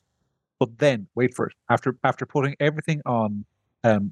[0.59, 1.53] But then, wait for it.
[1.69, 3.45] After after putting everything on
[3.83, 4.11] um,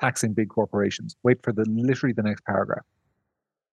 [0.00, 2.84] taxing big corporations, wait for the literally the next paragraph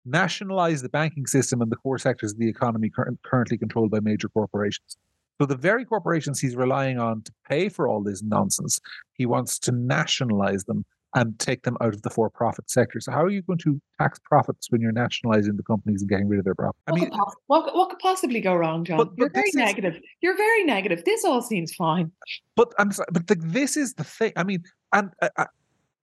[0.06, 4.00] nationalize the banking system and the core sectors of the economy cur- currently controlled by
[4.00, 4.98] major corporations.
[5.42, 8.80] So the very corporations he's relying on to pay for all this nonsense,
[9.14, 10.86] he wants to nationalize them
[11.16, 13.00] and take them out of the for-profit sector.
[13.00, 16.28] So how are you going to tax profits when you're nationalizing the companies and getting
[16.28, 16.76] rid of their profit?
[16.88, 18.98] I what mean, could poss- what, what, could possibly go wrong, John?
[18.98, 19.96] But, but you're very negative.
[19.96, 21.04] Is, you're very negative.
[21.06, 22.12] This all seems fine.
[22.56, 24.34] But I'm sorry, but the, this is the thing.
[24.36, 25.46] I mean, and uh,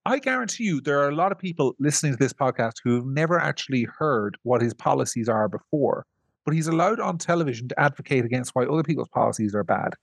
[0.05, 3.39] I guarantee you there are a lot of people listening to this podcast who've never
[3.39, 6.05] actually heard what his policies are before,
[6.43, 9.93] but he's allowed on television to advocate against why other people's policies are bad.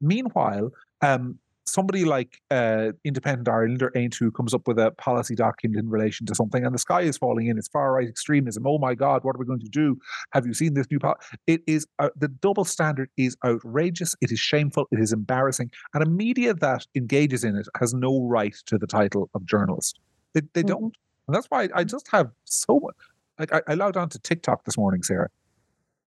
[0.00, 1.38] Meanwhile, um,
[1.74, 6.24] somebody like uh, Independent Ireland or Aontú comes up with a policy document in relation
[6.26, 7.58] to something, and the sky is falling in.
[7.58, 8.64] It's far right extremism.
[8.66, 9.98] Oh my God, what are we going to do?
[10.32, 11.20] Have you seen this new policy?
[11.46, 14.14] It is uh, the double standard is outrageous.
[14.20, 14.86] It is shameful.
[14.92, 18.86] It is embarrassing, and a media that engages in it has no right to the
[18.86, 19.98] title of journalist.
[20.32, 20.68] They, they mm-hmm.
[20.68, 20.96] don't,
[21.26, 22.96] and that's why I just have so much.
[23.38, 25.28] Like I, I logged on to TikTok this morning, Sarah,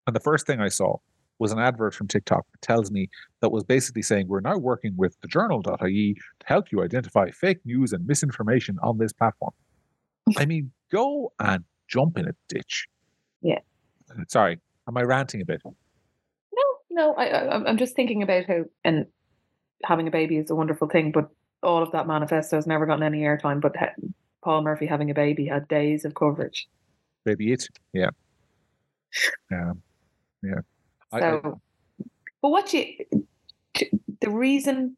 [0.06, 0.98] and the first thing I saw
[1.39, 3.09] was an advert from TikTok that tells me
[3.41, 7.59] that was basically saying we're now working with the journal.ie to help you identify fake
[7.64, 9.53] news and misinformation on this platform.
[10.37, 12.87] I mean, go and jump in a ditch.
[13.43, 13.61] Yeah.
[14.28, 14.59] Sorry,
[14.89, 15.61] am I ranting a bit?
[15.64, 17.14] No, no.
[17.14, 19.07] I, I I'm just thinking about how and
[19.84, 21.28] having a baby is a wonderful thing, but
[21.62, 23.61] all of that manifesto has never gotten any airtime.
[23.61, 23.76] But
[24.43, 26.68] Paul Murphy having a baby had days of coverage.
[27.24, 28.11] Baby it, Yeah.
[29.51, 29.72] yeah,
[30.43, 30.61] yeah,
[31.12, 31.18] yeah.
[31.20, 31.52] So, I, I,
[32.42, 32.84] but what you,
[34.20, 34.96] the reason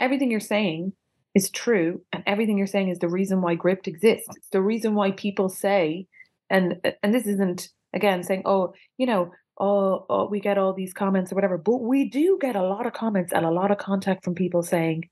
[0.00, 0.92] everything you're saying
[1.34, 4.28] is true, and everything you're saying is the reason why Gript exists.
[4.36, 6.06] It's the reason why people say,
[6.50, 10.92] and and this isn't again saying, oh, you know, oh, oh, we get all these
[10.92, 13.78] comments or whatever, but we do get a lot of comments and a lot of
[13.78, 15.08] contact from people saying,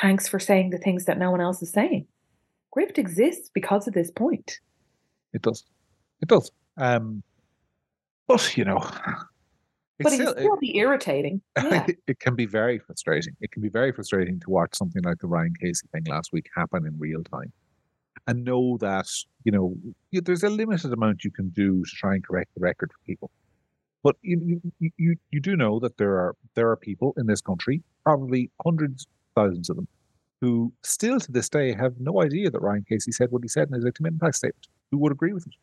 [0.00, 2.06] thanks for saying the things that no one else is saying.
[2.70, 4.60] Gript exists because of this point.
[5.32, 5.64] It does.
[6.20, 6.50] It does.
[6.76, 7.22] Um,
[8.26, 8.78] but you know,
[9.98, 11.40] but it can still be irritating.
[11.56, 11.86] Yeah.
[12.06, 13.34] it can be very frustrating.
[13.40, 16.48] It can be very frustrating to watch something like the Ryan Casey thing last week
[16.54, 17.52] happen in real time,
[18.26, 19.06] and know that
[19.44, 19.76] you know
[20.12, 23.30] there's a limited amount you can do to try and correct the record for people.
[24.02, 27.40] But you, you, you, you do know that there are there are people in this
[27.40, 29.88] country, probably hundreds, thousands of them,
[30.40, 33.66] who still to this day have no idea that Ryan Casey said what he said
[33.68, 35.54] in his victim impact statement, who would agree with it.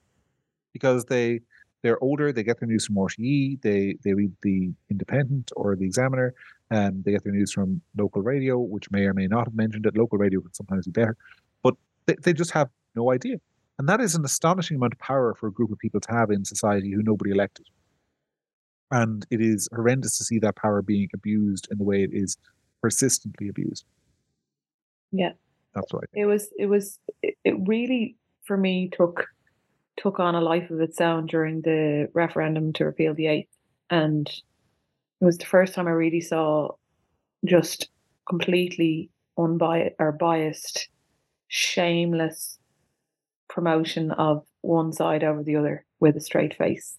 [0.74, 1.40] Because they
[1.84, 5.86] they're older, they get their news from RTE, they they read the Independent or the
[5.86, 6.34] Examiner,
[6.72, 9.56] and um, they get their news from local radio, which may or may not have
[9.56, 9.98] mentioned it.
[9.98, 11.16] Local radio can sometimes be better,
[11.62, 11.76] but
[12.08, 13.38] they, they just have no idea.
[13.78, 16.32] And that is an astonishing amount of power for a group of people to have
[16.32, 17.68] in society who nobody elected.
[18.92, 22.38] And it is horrendous to see that power being abused in the way it is
[22.82, 23.86] persistently abused.
[25.12, 25.32] Yeah.
[25.74, 26.08] That's right.
[26.14, 29.28] It was it was it really for me took
[29.98, 33.52] took on a life of its own during the referendum to repeal the eighth.
[33.90, 36.70] And it was the first time I really saw
[37.46, 37.90] just
[38.28, 40.90] completely unbiased or biased,
[41.48, 42.58] shameless
[43.50, 46.98] promotion of one side over the other with a straight face.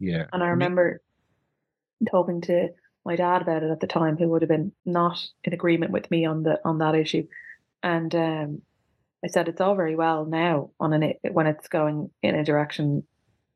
[0.00, 0.26] Yeah.
[0.32, 1.02] And I remember
[2.10, 2.68] talking to
[3.04, 6.10] my dad about it at the time, who would have been not in agreement with
[6.10, 7.26] me on the on that issue.
[7.82, 8.62] And um,
[9.24, 13.04] I said it's all very well now on an when it's going in a direction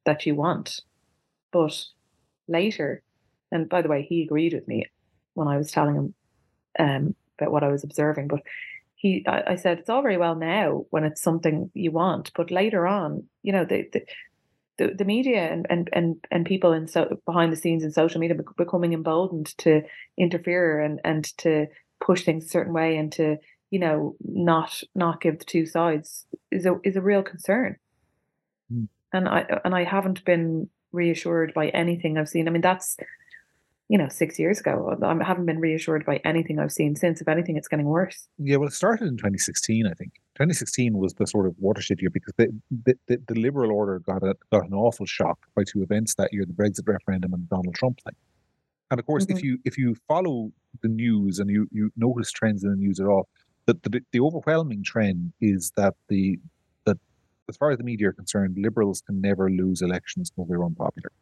[0.04, 0.80] that you want,
[1.52, 1.84] but
[2.48, 3.02] later,
[3.52, 4.86] and by the way, he agreed with me
[5.34, 6.14] when I was telling him
[6.78, 8.28] um, about what I was observing.
[8.28, 8.40] But
[8.94, 12.50] he, I, I, said it's all very well now when it's something you want, but
[12.50, 14.02] later on, you know, the the,
[14.78, 18.20] the, the media and, and and and people in so behind the scenes in social
[18.20, 19.82] media becoming emboldened to
[20.16, 21.66] interfere and and to
[22.00, 23.36] push things a certain way and to
[23.70, 27.76] you know, not not give the two sides is a is a real concern.
[28.72, 28.88] Mm.
[29.12, 32.48] And I and I haven't been reassured by anything I've seen.
[32.48, 32.96] I mean, that's
[33.88, 34.94] you know, six years ago.
[35.02, 37.22] I haven't been reassured by anything I've seen since.
[37.22, 38.28] If anything, it's getting worse.
[38.36, 40.12] Yeah, well, it started in 2016, I think.
[40.34, 42.48] 2016 was the sort of watershed year because the,
[42.84, 46.32] the, the, the liberal order got a, got an awful shock by two events that
[46.32, 48.14] year: the Brexit referendum and the Donald Trump thing.
[48.90, 49.38] And of course, mm-hmm.
[49.38, 50.52] if you if you follow
[50.82, 53.28] the news and you you notice trends in the news at all,
[53.74, 56.38] the, the, the overwhelming trend is that the
[56.84, 56.98] that
[57.48, 61.12] as far as the media are concerned, liberals can never lose elections because they're unpopular.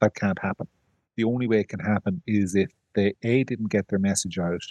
[0.00, 0.66] That can't happen.
[1.16, 4.62] The only way it can happen is if they a didn't get their message out,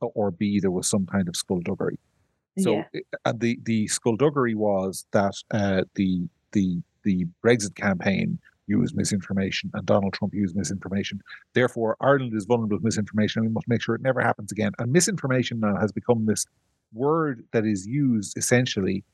[0.00, 1.98] or b there was some kind of skullduggery.
[2.58, 3.00] So yeah.
[3.24, 9.86] uh, the the skullduggery was that uh, the the the Brexit campaign used misinformation and
[9.86, 11.20] Donald Trump used misinformation.
[11.52, 14.72] Therefore, Ireland is vulnerable to misinformation and we must make sure it never happens again.
[14.78, 16.46] And misinformation now has become this
[16.92, 19.04] word that is used essentially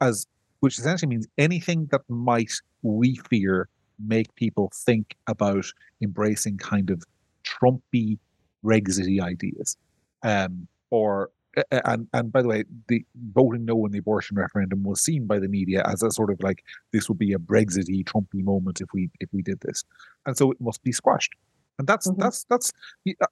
[0.00, 0.26] as,
[0.60, 5.66] which essentially means anything that might, we fear, make people think about
[6.02, 7.02] embracing kind of
[7.44, 8.18] Trumpy,
[8.62, 9.76] Brexity ideas.
[10.22, 11.30] Um, or
[11.70, 15.38] and and by the way, the voting no in the abortion referendum was seen by
[15.38, 18.88] the media as a sort of like this would be a Brexity Trumpy moment if
[18.92, 19.84] we if we did this,
[20.26, 21.32] and so it must be squashed.
[21.78, 22.20] And that's mm-hmm.
[22.20, 22.72] that's that's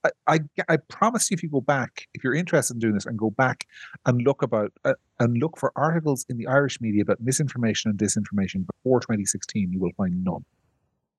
[0.05, 3.07] I, I, I promise you if you go back if you're interested in doing this
[3.07, 3.67] and go back
[4.07, 7.99] and look about uh, and look for articles in the Irish media about misinformation and
[7.99, 10.45] disinformation before 2016 you will find none.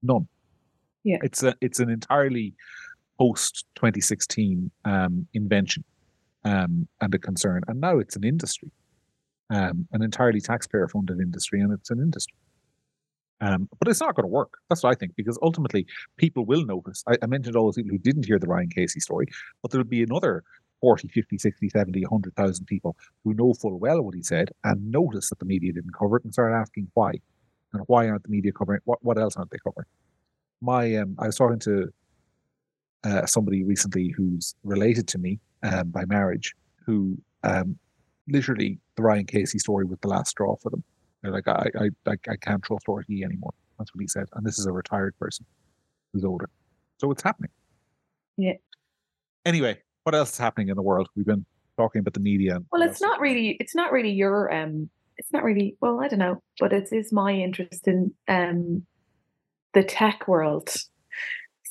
[0.02, 0.28] None.
[1.04, 1.18] Yeah.
[1.22, 2.56] It's a it's an entirely
[3.20, 5.84] post 2016 um, invention
[6.43, 7.63] um, and a concern.
[7.67, 8.71] And now it's an industry,
[9.49, 12.37] um, an entirely taxpayer funded industry, and it's an industry.
[13.41, 14.57] Um, but it's not going to work.
[14.67, 15.85] That's what I think, because ultimately
[16.17, 17.03] people will notice.
[17.07, 19.27] I, I, mentioned all those people who didn't hear the Ryan Casey story,
[19.61, 20.43] but there'll be another
[20.81, 25.29] 40, 50, 60, 70, 100,000 people who know full well what he said and notice
[25.29, 27.13] that the media didn't cover it and start asking why.
[27.71, 28.81] And why aren't the media covering it?
[28.85, 29.85] What, what else aren't they covering?
[30.61, 31.89] My, um, I was talking to
[33.04, 37.78] uh, somebody recently who's related to me um, by marriage, who um,
[38.28, 40.84] literally the Ryan Casey story was the last straw for them.
[41.22, 43.54] They're like, I, I, I, I can't trust RTE anymore.
[43.78, 44.26] That's what he said.
[44.34, 45.45] And this is a retired person
[46.14, 46.50] who's older.
[46.97, 47.52] So it's happening.
[48.38, 48.54] Yeah.
[49.45, 51.08] Anyway, what else is happening in the world?
[51.16, 51.45] We've been
[51.78, 52.60] talking about the media.
[52.72, 56.20] Well, it's not really, it's not really your, um, it's not really, well, I don't
[56.20, 58.86] know, but it is my interest in um,
[59.74, 60.70] the tech world.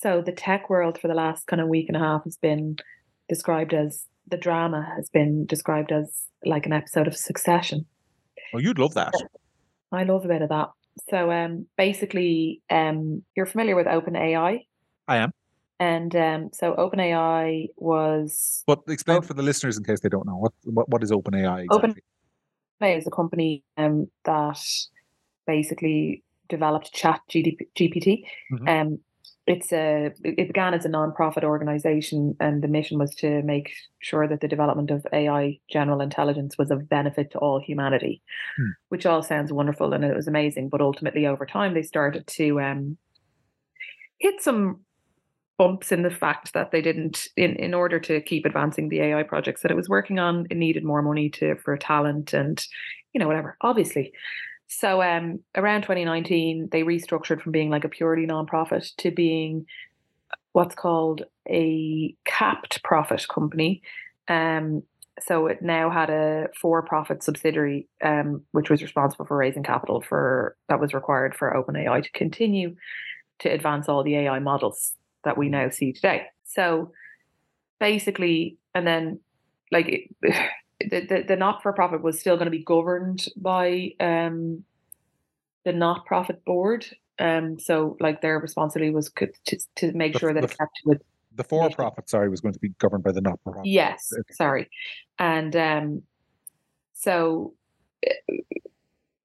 [0.00, 2.76] So the tech world for the last kind of week and a half has been
[3.28, 7.84] described as the drama has been described as like an episode of Succession.
[8.54, 9.12] Oh, you'd love that.
[9.90, 10.68] I love a bit of that.
[11.10, 14.60] So um, basically, um, you're familiar with OpenAI.
[15.08, 15.32] I am.
[15.80, 18.62] And um, so OpenAI was.
[18.66, 21.10] But explain oh, for the listeners in case they don't know what what, what is
[21.10, 22.02] OpenAI exactly?
[22.82, 24.60] OpenAI is a company um, that
[25.46, 28.24] basically developed Chat GPT.
[28.52, 28.68] Mm-hmm.
[28.68, 28.98] Um,
[29.48, 34.28] it's a it began as a non-profit organization and the mission was to make sure
[34.28, 38.22] that the development of ai general intelligence was of benefit to all humanity
[38.56, 38.70] hmm.
[38.90, 42.60] which all sounds wonderful and it was amazing but ultimately over time they started to
[42.60, 42.96] um,
[44.18, 44.80] hit some
[45.56, 49.22] bumps in the fact that they didn't in, in order to keep advancing the ai
[49.22, 52.66] projects that it was working on it needed more money to for talent and
[53.12, 54.12] you know whatever obviously
[54.68, 59.66] so um, around 2019, they restructured from being like a purely nonprofit to being
[60.52, 63.82] what's called a capped profit company.
[64.28, 64.82] Um,
[65.20, 70.56] so it now had a for-profit subsidiary, um, which was responsible for raising capital for
[70.68, 72.76] that was required for OpenAI to continue
[73.40, 74.94] to advance all the AI models
[75.24, 76.26] that we now see today.
[76.44, 76.92] So
[77.80, 79.20] basically, and then
[79.72, 79.88] like
[80.22, 80.50] it,
[80.80, 84.64] the, the, the not for profit was still going to be governed by um,
[85.64, 86.86] the not profit board.
[87.18, 90.78] Um, so like their responsibility was to, to make the, sure that the, it kept
[90.84, 91.02] with
[91.34, 92.08] the for profit.
[92.08, 93.66] Sorry, was going to be governed by the not for profit.
[93.70, 94.32] Yes, okay.
[94.32, 94.70] sorry,
[95.18, 96.02] and um,
[96.94, 97.54] so
[98.06, 98.34] uh,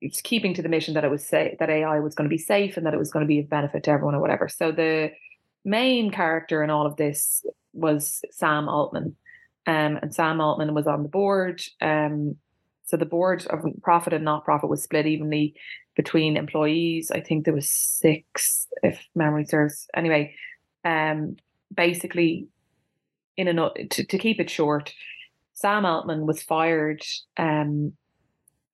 [0.02, 2.38] it's keeping to the mission that it was say that AI was going to be
[2.38, 4.48] safe and that it was going to be of benefit to everyone or whatever.
[4.48, 5.12] So the
[5.64, 9.16] main character in all of this was Sam Altman,
[9.66, 11.62] um, and Sam Altman was on the board.
[11.82, 12.36] Um,
[12.86, 15.56] so the board of profit and not profit was split evenly
[15.96, 17.12] between employees.
[17.12, 19.88] I think there was six, if memory serves.
[19.96, 20.36] Anyway,
[20.84, 21.38] um,
[21.74, 22.48] basically,
[23.38, 24.94] in a to, to keep it short,
[25.54, 27.02] Sam Altman was fired.
[27.38, 27.94] Um,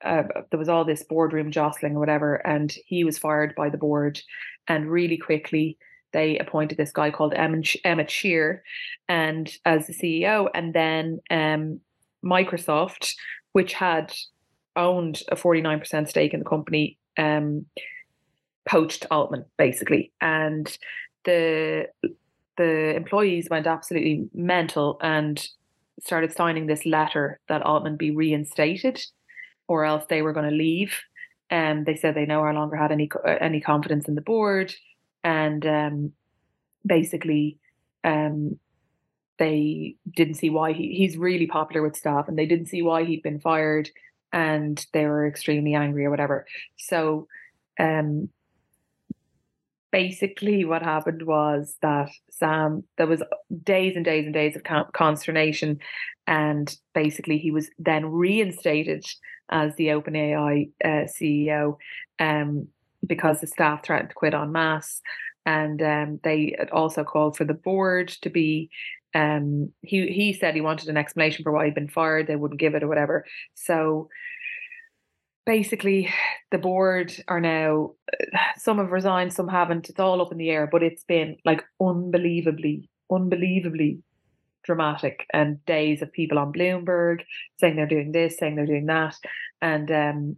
[0.04, 3.78] uh, there was all this boardroom jostling or whatever, and he was fired by the
[3.78, 4.20] board.
[4.68, 5.78] And really quickly,
[6.12, 8.64] they appointed this guy called Emmett Shear,
[9.07, 11.80] and as the CEO, and then um,
[12.24, 13.14] Microsoft,
[13.53, 14.14] which had
[14.76, 17.66] owned a 49% stake in the company, um,
[18.68, 20.78] poached Altman basically, and
[21.26, 21.88] the
[22.57, 25.47] the employees went absolutely mental and
[26.01, 29.01] started signing this letter that Altman be reinstated,
[29.68, 30.97] or else they were going to leave.
[31.49, 33.10] And um, they said they no longer had any
[33.41, 34.74] any confidence in the board,
[35.24, 36.11] and um,
[36.86, 37.57] basically,
[38.03, 38.59] um,
[39.38, 43.05] they didn't see why he, he's really popular with staff, and they didn't see why
[43.05, 43.89] he'd been fired
[44.32, 46.45] and they were extremely angry or whatever.
[46.78, 47.28] So,
[47.80, 48.30] um,
[49.91, 53.24] basically, what happened was that Sam, there was
[53.63, 55.80] days and days and days of consternation,
[56.28, 59.05] and basically, he was then reinstated
[59.49, 61.78] as the OpenAI uh, CEO
[62.20, 62.67] um,
[63.10, 65.01] because the staff threatened to quit en masse.
[65.45, 68.70] And um, they also called for the board to be
[69.16, 72.60] um he he said he wanted an explanation for why he'd been fired they wouldn't
[72.60, 74.07] give it or whatever so
[75.45, 76.14] basically
[76.51, 77.91] the board are now
[78.57, 81.64] some have resigned some haven't it's all up in the air but it's been like
[81.82, 83.99] unbelievably unbelievably
[84.64, 87.22] dramatic and days of people on bloomberg
[87.60, 89.16] saying they're doing this saying they're doing that
[89.62, 90.36] and um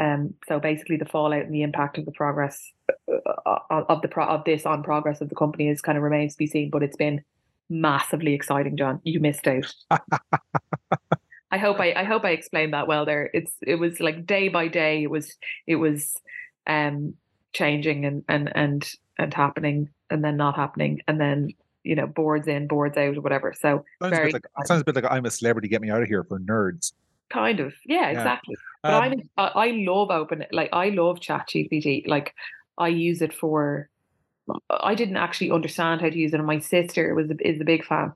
[0.00, 2.72] um so basically the fallout and the impact of the progress
[3.08, 6.02] uh, uh, of the pro- of this on progress of the company is kind of
[6.02, 7.22] remains to be seen but it's been
[7.70, 9.00] massively exciting, John.
[9.04, 9.72] You missed out.
[11.52, 13.30] I hope I, I hope I explained that well there.
[13.32, 15.36] It's it was like day by day it was
[15.66, 16.16] it was
[16.66, 17.14] um
[17.52, 18.88] changing and and and
[19.18, 21.48] and happening and then not happening and then
[21.82, 24.82] you know boards in boards out or whatever so sounds, very, a, bit like, sounds
[24.82, 26.92] a bit like i'm a celebrity get me out of here for nerds
[27.30, 31.48] kind of yeah, exactly but um, i'm I, I love open like i love chat
[31.48, 32.34] gpt like
[32.78, 33.88] i use it for
[34.70, 37.84] I didn't actually understand how to use it, and my sister was is a big
[37.84, 38.12] fan.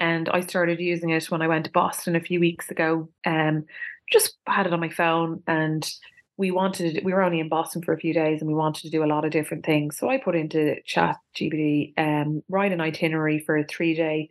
[0.00, 3.08] And I started using it when I went to Boston a few weeks ago.
[3.26, 3.64] Um,
[4.12, 5.88] just had it on my phone, and
[6.36, 8.82] we wanted to, we were only in Boston for a few days, and we wanted
[8.82, 9.98] to do a lot of different things.
[9.98, 14.28] So I put into Chat GPT, um, write an itinerary for a three day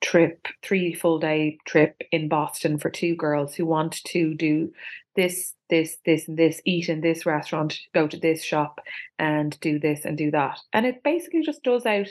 [0.00, 4.72] trip, three full day trip in Boston for two girls who want to do
[5.16, 8.80] this, this, this, and this, eat in this restaurant, go to this shop,
[9.18, 10.58] and do this and do that.
[10.72, 12.08] And it basically just does out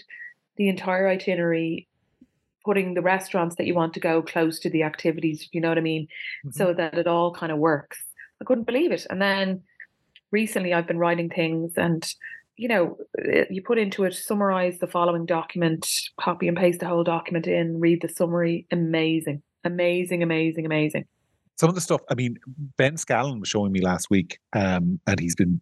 [0.57, 1.87] the entire itinerary,
[2.65, 5.77] putting the restaurants that you want to go close to the activities, you know what
[5.77, 6.07] I mean?
[6.45, 6.51] Mm-hmm.
[6.51, 8.03] So that it all kind of works.
[8.41, 9.07] I couldn't believe it.
[9.09, 9.63] And then
[10.31, 12.05] recently I've been writing things and
[12.59, 15.89] you know, eh, you put into it, summarize the following document,
[16.19, 18.67] copy and paste the whole document in, read the summary.
[18.69, 21.05] Amazing, amazing, amazing, amazing.
[21.55, 22.37] Some of the stuff, I mean,
[22.77, 25.61] Ben Scallan was showing me last week, um, and he's been,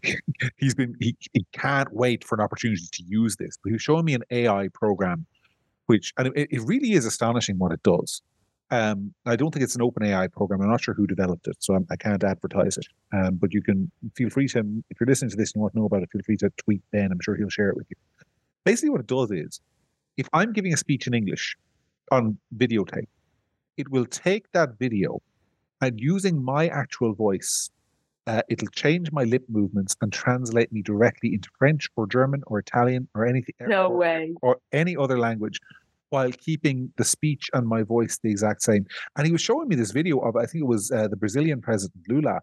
[0.56, 3.58] he's been, he, he can't wait for an opportunity to use this.
[3.62, 5.26] But he was showing me an AI program,
[5.86, 8.22] which, and it, it really is astonishing what it does.
[8.70, 10.60] Um, I don't think it's an open AI program.
[10.60, 12.86] I'm not sure who developed it, so I'm, I can not advertise it.
[13.12, 14.58] Um, but you can feel free to,
[14.90, 16.50] if you're listening to this and you want to know about it, feel free to
[16.58, 17.10] tweet Ben.
[17.10, 17.96] I'm sure he'll share it with you.
[18.64, 19.60] Basically, what it does is,
[20.16, 21.56] if I'm giving a speech in English
[22.10, 23.08] on videotape,
[23.76, 25.22] it will take that video
[25.80, 27.70] and using my actual voice,
[28.26, 32.58] uh, it'll change my lip movements and translate me directly into French or German or
[32.58, 33.54] Italian or anything.
[33.60, 34.34] No or, way.
[34.42, 35.60] Or any other language
[36.10, 38.86] while keeping the speech and my voice the exact same.
[39.16, 41.60] And he was showing me this video of, I think it was uh, the Brazilian
[41.60, 42.40] president, Lula,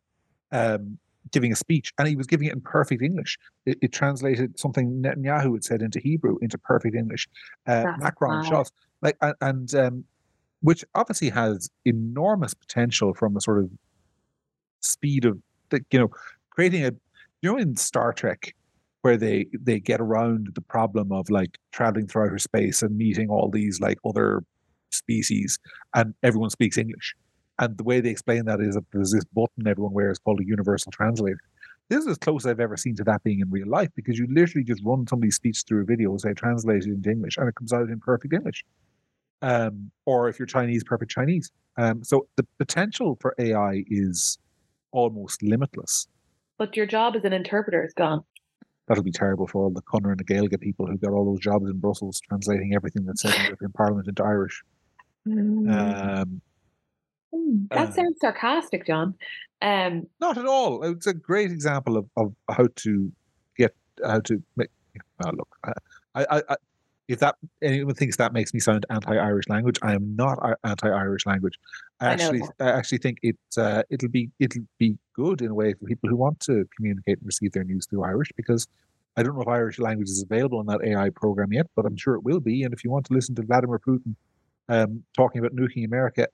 [0.51, 0.97] um,
[1.31, 3.37] giving a speech, and he was giving it in perfect English.
[3.65, 7.27] It, it translated something Netanyahu had said into Hebrew into perfect English.
[7.65, 8.69] Uh, Macron shot
[9.01, 10.03] like, and, and um,
[10.61, 13.69] which obviously has enormous potential from a sort of
[14.81, 15.39] speed of,
[15.69, 16.09] the, you know,
[16.51, 16.91] creating a,
[17.41, 18.55] you know, in Star Trek,
[19.05, 23.29] where they they get around the problem of like traveling through outer space and meeting
[23.29, 24.43] all these like other
[24.89, 25.59] species
[25.93, 27.13] and everyone speaks english.
[27.59, 30.45] And the way they explain that is that there's this button everyone wears called a
[30.45, 31.37] universal translator.
[31.87, 34.25] This is as close i've ever seen to that being in real life because you
[34.27, 37.53] literally just run somebody's speech through a video say translate it into english and it
[37.53, 38.65] comes out in perfect english.
[39.43, 41.51] Um, or if you're chinese perfect chinese.
[41.77, 44.39] Um, so the potential for ai is
[44.91, 46.07] almost limitless.
[46.57, 48.23] But your job as an interpreter is gone
[48.87, 51.69] that'll be terrible for all the Conradh na Gaeilge people who got all those jobs
[51.69, 54.63] in Brussels translating everything that's said in the European Parliament into Irish.
[55.27, 56.21] Mm.
[56.21, 56.41] Um,
[57.33, 59.15] mm, that uh, sounds sarcastic, John.
[59.61, 60.83] Um, not at all.
[60.83, 63.11] It's a great example of, of how to
[63.57, 64.69] get how to make.
[65.25, 65.71] Oh, look, I,
[66.15, 66.55] I, I,
[67.07, 71.57] if that anyone thinks that makes me sound anti-Irish language, I am not anti-Irish language.
[71.99, 75.53] I, I actually, I actually think it uh, it'll be it'll be good in a
[75.53, 78.67] way for people who want to communicate and receive their news through Irish because
[79.17, 81.95] I don't know if Irish language is available in that AI program yet, but I'm
[81.95, 82.63] sure it will be.
[82.63, 84.15] And if you want to listen to Vladimir Putin
[84.67, 86.27] um, talking about nuking America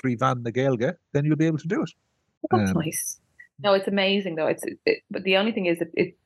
[0.00, 1.90] through mheán na Gaeilge, then you'll be able to do it.
[2.50, 3.20] that's um, nice.
[3.62, 4.48] No, it's amazing though.
[4.48, 6.16] It's it, but the only thing is that it.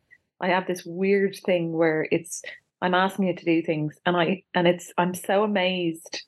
[0.40, 2.42] I have this weird thing where it's
[2.80, 6.22] I'm asking it to do things, and I and it's I'm so amazed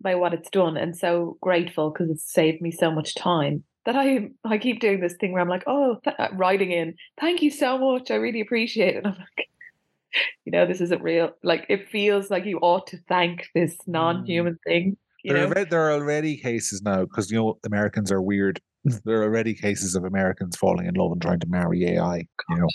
[0.00, 3.96] by what it's done, and so grateful because it's saved me so much time that
[3.96, 7.40] I I keep doing this thing where I'm like, oh, th- uh, writing in, thank
[7.40, 9.04] you so much, I really appreciate it.
[9.06, 9.48] And I'm like,
[10.44, 11.30] you know, this isn't real.
[11.42, 13.88] Like it feels like you ought to thank this mm.
[13.88, 14.96] non-human thing.
[15.24, 18.60] there, are, there are already cases now because you know Americans are weird.
[19.04, 22.18] There are already cases of Americans falling in love and trying to marry AI.
[22.18, 22.24] God.
[22.50, 22.68] You know,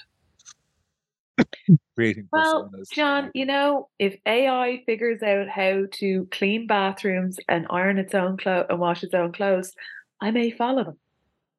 [1.96, 7.98] creating well john you know if ai figures out how to clean bathrooms and iron
[7.98, 9.74] its own clothes and wash its own clothes
[10.22, 10.98] i may follow them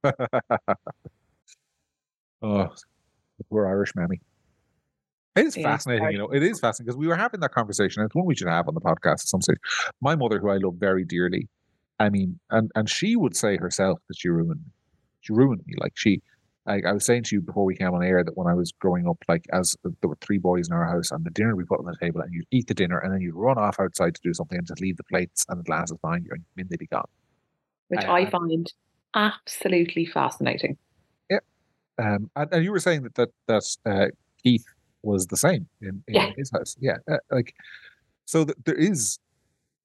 [2.42, 2.68] oh
[3.50, 4.20] we're irish mammy
[5.34, 6.28] it is fascinating, you know.
[6.28, 8.02] It is fascinating because we were having that conversation.
[8.02, 9.56] It's one we should have on the podcast at some stage.
[10.00, 11.48] My mother, who I love very dearly,
[11.98, 14.72] I mean, and and she would say herself that she ruined me.
[15.20, 15.74] She ruined me.
[15.78, 16.20] Like she,
[16.66, 18.72] I, I was saying to you before we came on air that when I was
[18.72, 21.64] growing up, like as there were three boys in our house, and the dinner we
[21.64, 24.14] put on the table, and you'd eat the dinner, and then you'd run off outside
[24.14, 26.66] to do something and just leave the plates and the glasses behind you, and then
[26.68, 27.08] they'd be gone.
[27.99, 28.72] Which I find
[29.14, 30.77] absolutely fascinating.
[31.31, 31.39] Yeah,
[31.98, 34.06] um, and, and, you were saying that that that uh,
[34.43, 34.64] Keith
[35.02, 36.31] was the same in, in yeah.
[36.36, 36.77] his house.
[36.81, 37.55] Yeah, uh, like
[38.24, 39.19] so th- there is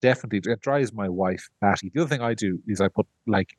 [0.01, 1.91] definitely it drives my wife batty.
[1.93, 3.57] The other thing I do is I put like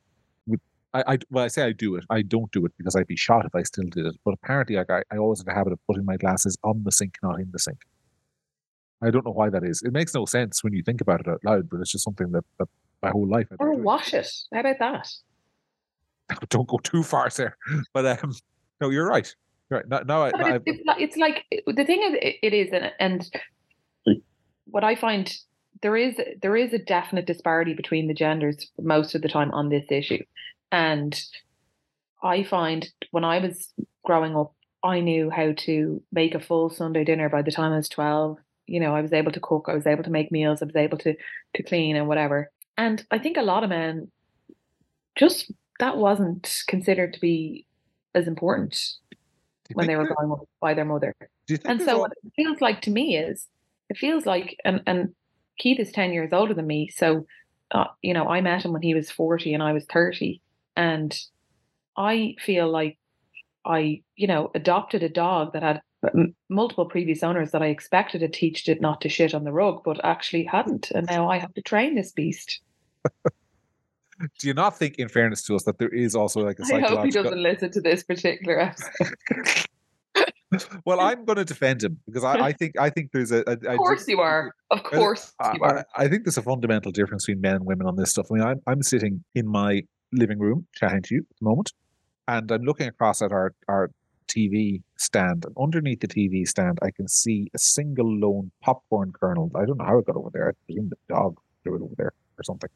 [0.93, 2.05] I, I well, I say I do it.
[2.09, 4.15] I don't do it because I'd be shot if I still did it.
[4.25, 6.91] But apparently, like I, I always have a habit of putting my glasses on the
[6.91, 7.79] sink, not in the sink.
[9.01, 9.81] I don't know why that is.
[9.81, 12.31] It makes no sense when you think about it out loud, but it's just something
[12.31, 12.67] that, that
[13.01, 13.47] my whole life.
[13.59, 14.29] Or wash it.
[14.53, 15.09] How about that?
[16.49, 17.55] don't go too far, sir.
[17.93, 18.33] But um,
[18.81, 19.33] no, you're right.
[19.69, 19.87] You're right.
[19.87, 24.19] No, no I, it's, it's, like, it's, like the thing is, it is, and, and
[24.65, 25.31] what I find
[25.81, 29.69] there is there is a definite disparity between the genders most of the time on
[29.69, 30.23] this issue.
[30.71, 31.19] And
[32.21, 33.73] I find when I was
[34.03, 34.53] growing up,
[34.83, 38.37] I knew how to make a full Sunday dinner by the time I was 12.
[38.67, 40.75] You know, I was able to cook, I was able to make meals, I was
[40.75, 41.15] able to
[41.55, 42.51] to clean and whatever.
[42.77, 44.11] And I think a lot of men
[45.15, 47.65] just that wasn't considered to be
[48.15, 48.93] as important
[49.73, 51.13] when they were growing up by their mother.
[51.65, 52.01] And so all...
[52.01, 53.47] what it feels like to me is
[53.89, 55.13] it feels like and and
[55.57, 56.89] Keith is 10 years older than me.
[56.89, 57.25] So
[57.71, 60.41] uh, you know, I met him when he was 40 and I was 30
[60.75, 61.17] and
[61.97, 62.97] I feel like
[63.65, 65.81] I, you know, adopted a dog that had
[66.49, 69.81] multiple previous owners that I expected to teach it not to shit on the rug,
[69.83, 70.91] but actually hadn't.
[70.91, 72.61] And now I have to train this beast.
[74.39, 76.97] Do you not think, in fairness to us, that there is also like a psychological?
[76.97, 79.65] I hope he doesn't listen to this particular episode.
[80.85, 83.43] well, I'm going to defend him because I, I think I think there's a.
[83.47, 84.53] a Of course you are.
[84.71, 85.85] Of course I, you are.
[85.95, 88.27] I I think there's a fundamental difference between men and women on this stuff.
[88.31, 91.71] I mean, I'm, I'm sitting in my living room chatting to you at the moment,
[92.27, 93.91] and I'm looking across at our, our
[94.29, 95.45] TV stand.
[95.45, 99.51] And underneath the TV stand, I can see a single lone popcorn kernel.
[99.55, 100.49] I don't know how it got over there.
[100.49, 102.69] I presume the dog threw it over there or something.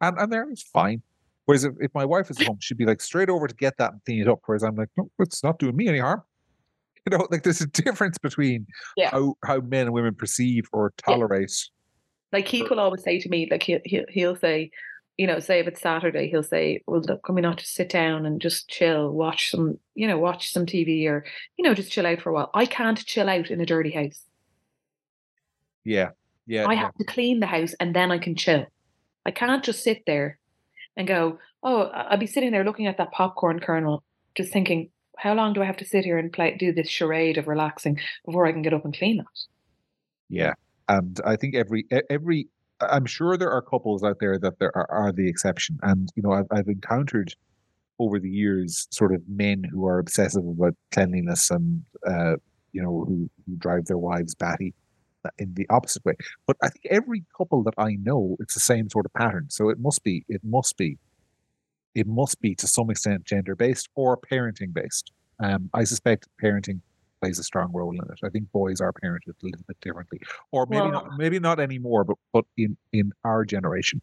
[0.00, 1.02] And, and there, it's fine.
[1.46, 3.92] Whereas if, if my wife is home, she'd be like straight over to get that
[3.92, 4.40] and clean it up.
[4.44, 6.22] Whereas I'm like, no, it's not doing me any harm.
[7.10, 8.66] You know, like there's a difference between
[8.96, 9.10] Yeah.
[9.10, 11.14] how, how men and women perceive or Yeah.
[11.14, 11.52] tolerate
[12.32, 14.70] Like Keith will always say to me, like he'll, he'll, he'll say,
[15.18, 17.90] you know, say if it's Saturday, he'll say, well, look, can we not just sit
[17.90, 21.24] down and just chill, watch some, you know, watch some TV or,
[21.58, 22.50] you know, just chill out for a while.
[22.54, 24.22] I can't chill out in a dirty house.
[25.82, 26.10] Yeah,
[26.46, 26.80] yeah, I yeah.
[26.82, 28.66] have to clean the house and then I can chill.
[29.26, 30.38] I can't just sit there
[30.96, 34.04] and go, oh, I'll be sitting there looking at that popcorn kernel,
[34.36, 37.38] just thinking, how long do I have to sit here and play, do this charade
[37.38, 39.26] of relaxing before I can get up and clean that?
[40.28, 40.52] Yeah,
[40.88, 42.48] and I think every every
[42.80, 46.22] I'm sure there are couples out there that there are, are the exception, and you
[46.22, 47.34] know I've I've encountered
[47.98, 52.36] over the years sort of men who are obsessive about cleanliness and uh,
[52.72, 54.74] you know who, who drive their wives batty
[55.38, 56.14] in the opposite way.
[56.46, 59.46] But I think every couple that I know, it's the same sort of pattern.
[59.50, 60.98] So it must be it must be
[61.94, 65.12] it must be to some extent gender based or parenting based.
[65.40, 66.80] Um, I suspect parenting
[67.20, 68.20] plays a strong role in it.
[68.24, 70.20] I think boys are parented a little bit differently,
[70.52, 74.00] or maybe Well- not, maybe not anymore, but but in in our generation,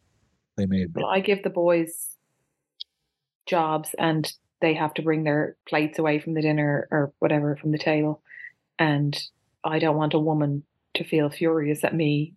[0.58, 1.04] they may have been.
[1.04, 2.18] Well, I give the boys
[3.46, 4.32] jobs and
[4.62, 8.22] they have to bring their plates away from the dinner or whatever from the table.
[8.80, 9.16] And
[9.64, 10.64] I don't want a woman
[10.96, 12.34] to feel furious at me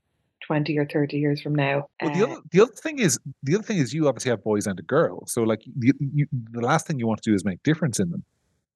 [0.47, 1.89] 20 or 30 years from now.
[2.03, 4.43] Well, the other eh the other thing is the other thing is you obviously have
[4.43, 7.35] boys and a girl, so like you, you, the last thing you want to do
[7.35, 8.25] is make difference in them.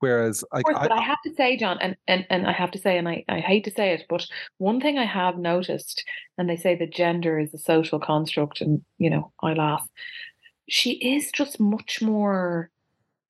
[0.03, 2.73] Whereas like course, I, but I have to say, John, and, and, and I have
[2.73, 4.27] to say, and I, I hate to say it, but
[4.59, 6.03] one thing I have noticed,
[6.37, 9.89] and they say that gender is a social construct, and you know, I laugh.
[10.69, 12.69] She is just much more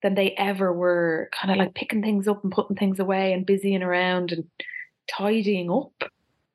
[0.03, 3.45] than they ever were, kind of like picking things up and putting things away and
[3.45, 4.45] busying around and
[5.15, 5.93] tidying up.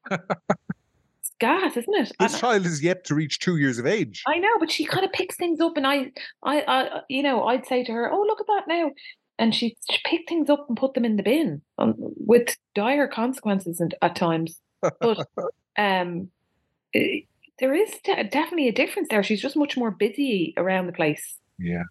[0.10, 2.12] it's gas, isn't it?
[2.20, 4.24] this And child is yet to reach two years of age.
[4.26, 6.12] I know, but she kind of picks things up, and I,
[6.42, 8.90] I, I, you know, I'd say to her, "Oh, look at that now,"
[9.40, 13.08] and she she pick things up and put them in the bin, um, with dire
[13.08, 14.60] consequences and, at times.
[14.82, 15.28] But
[15.78, 16.30] um,
[16.94, 19.24] there is de- definitely a difference there.
[19.24, 21.38] She's just much more busy around the place.
[21.60, 21.84] Yeah.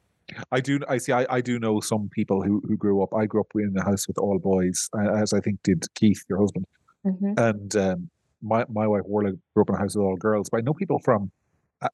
[0.51, 0.81] I do.
[0.89, 1.13] I see.
[1.13, 3.15] I, I do know some people who, who grew up.
[3.15, 4.91] I grew up in a house with all boys,
[5.21, 6.67] as I think did Keith, your husband.
[7.05, 8.11] And um,
[8.43, 10.49] my my wife Warla grew up in a house with all girls.
[10.51, 11.31] But I know people from.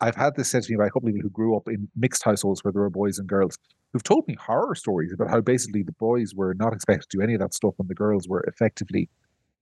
[0.00, 1.88] I've had this said to me by a couple of people who grew up in
[1.96, 3.58] mixed households where there were boys and girls
[3.92, 7.22] who've told me horror stories about how basically the boys were not expected to do
[7.22, 9.08] any of that stuff, and the girls were effectively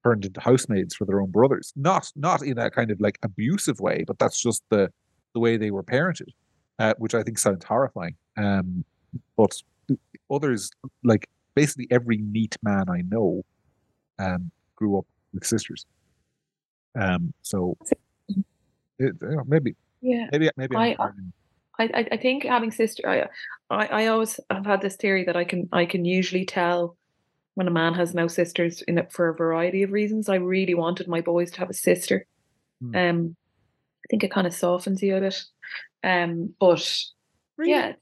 [0.05, 1.73] turned into housemaids for their own brothers.
[1.77, 4.91] Not not in a kind of like abusive way, but that's just the
[5.35, 6.29] the way they were parented,
[6.79, 8.17] uh, which I think sounds horrifying.
[8.37, 8.85] Um,
[9.37, 9.53] but
[10.31, 10.71] others,
[11.05, 13.45] like basically every neat man I know,
[14.19, 15.87] um, grew up with sisters.
[16.99, 17.77] Um, so
[18.99, 19.15] it,
[19.47, 20.97] maybe Yeah, maybe maybe I-
[21.79, 25.45] I, I, think having sister, I, I, I always have had this theory that I
[25.45, 26.99] can, I can usually tell
[27.55, 30.29] when a man has no sisters in it for a variety of reasons.
[30.29, 32.27] I really wanted my boys to have a sister.
[32.83, 32.95] Hmm.
[32.95, 33.37] Um,
[34.05, 35.43] I think it kind of softens you a bit.
[36.05, 36.87] Um, but
[37.57, 37.73] Really?
[37.73, 37.93] yeah,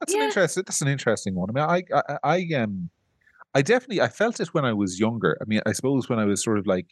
[0.00, 0.62] That's an interesting.
[0.66, 1.50] That's an interesting one.
[1.50, 2.88] I mean, I, I, I, um,
[3.54, 5.36] I definitely, I felt it when I was younger.
[5.40, 6.86] I mean, I suppose when I was sort of like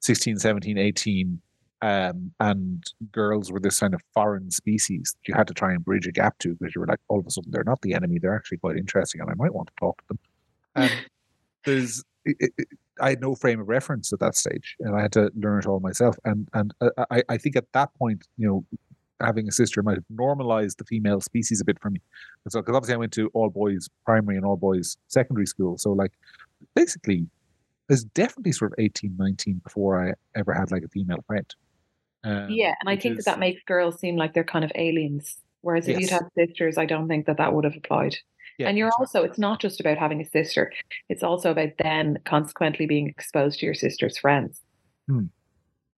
[0.00, 1.40] 16, 17, 18,
[1.80, 5.84] um, and girls were this kind of foreign species that you had to try and
[5.84, 7.94] bridge a gap to because you were like, all of a sudden, they're not the
[7.94, 8.18] enemy.
[8.18, 10.18] They're actually quite interesting, and I might want to talk to them.
[10.74, 10.92] And
[11.64, 12.68] there's, it, it,
[13.00, 15.66] I had no frame of reference at that stage, and I had to learn it
[15.66, 16.16] all myself.
[16.24, 18.64] And and uh, I, I think at that point, you know,
[19.20, 22.00] having a sister might have normalized the female species a bit for me.
[22.44, 25.78] And so, because obviously I went to all boys primary and all boys secondary school.
[25.78, 26.12] So, like,
[26.74, 27.26] basically,
[27.88, 31.46] there's definitely sort of 18, 19 before I ever had like a female friend.
[32.24, 35.36] Um, yeah, and I think that that makes girls seem like they're kind of aliens.
[35.60, 36.22] Whereas if you'd Yes.
[36.22, 38.16] had sisters, I don't think that that would have applied.
[38.58, 39.20] yeah, and you're exactly.
[39.20, 40.72] also, it's not just about having a sister,
[41.08, 44.60] it's also about then consequently being exposed to your sister's friends.
[45.08, 45.26] Hmm.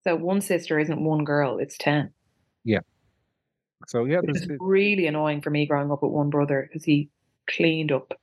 [0.03, 2.11] So one sister isn't one girl, it's 10.
[2.63, 2.79] Yeah.
[3.87, 7.09] So, yeah, is really annoying for me growing up with one brother because he
[7.47, 8.13] cleaned up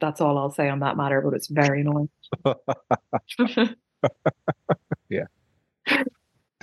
[0.00, 2.08] that's all I'll say on that matter, but it's very annoying.
[5.08, 5.24] yeah.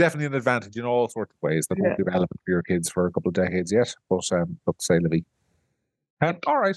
[0.04, 1.86] Definitely an advantage in all sorts of ways that yeah.
[1.86, 3.96] won't be relevant for your kids for a couple of decades yet.
[4.10, 5.24] But um, but say Livy.
[6.22, 6.76] Um, all right.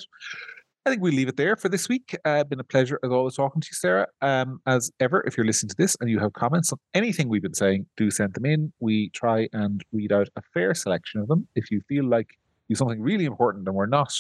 [0.85, 2.17] I think we leave it there for this week.
[2.25, 4.07] Uh, been a pleasure as always talking to you, Sarah.
[4.23, 7.43] Um, as ever, if you're listening to this and you have comments on anything we've
[7.43, 8.73] been saying, do send them in.
[8.79, 11.49] We try and read out a fair selection of them.
[11.57, 12.29] If you feel like
[12.69, 14.13] you something really important and we're not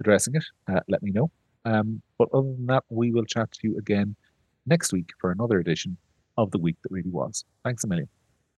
[0.00, 1.30] addressing it, uh, let me know.
[1.64, 4.16] Um, but other than that, we will chat to you again
[4.66, 5.96] next week for another edition
[6.36, 7.44] of the week that really was.
[7.62, 8.08] Thanks a million.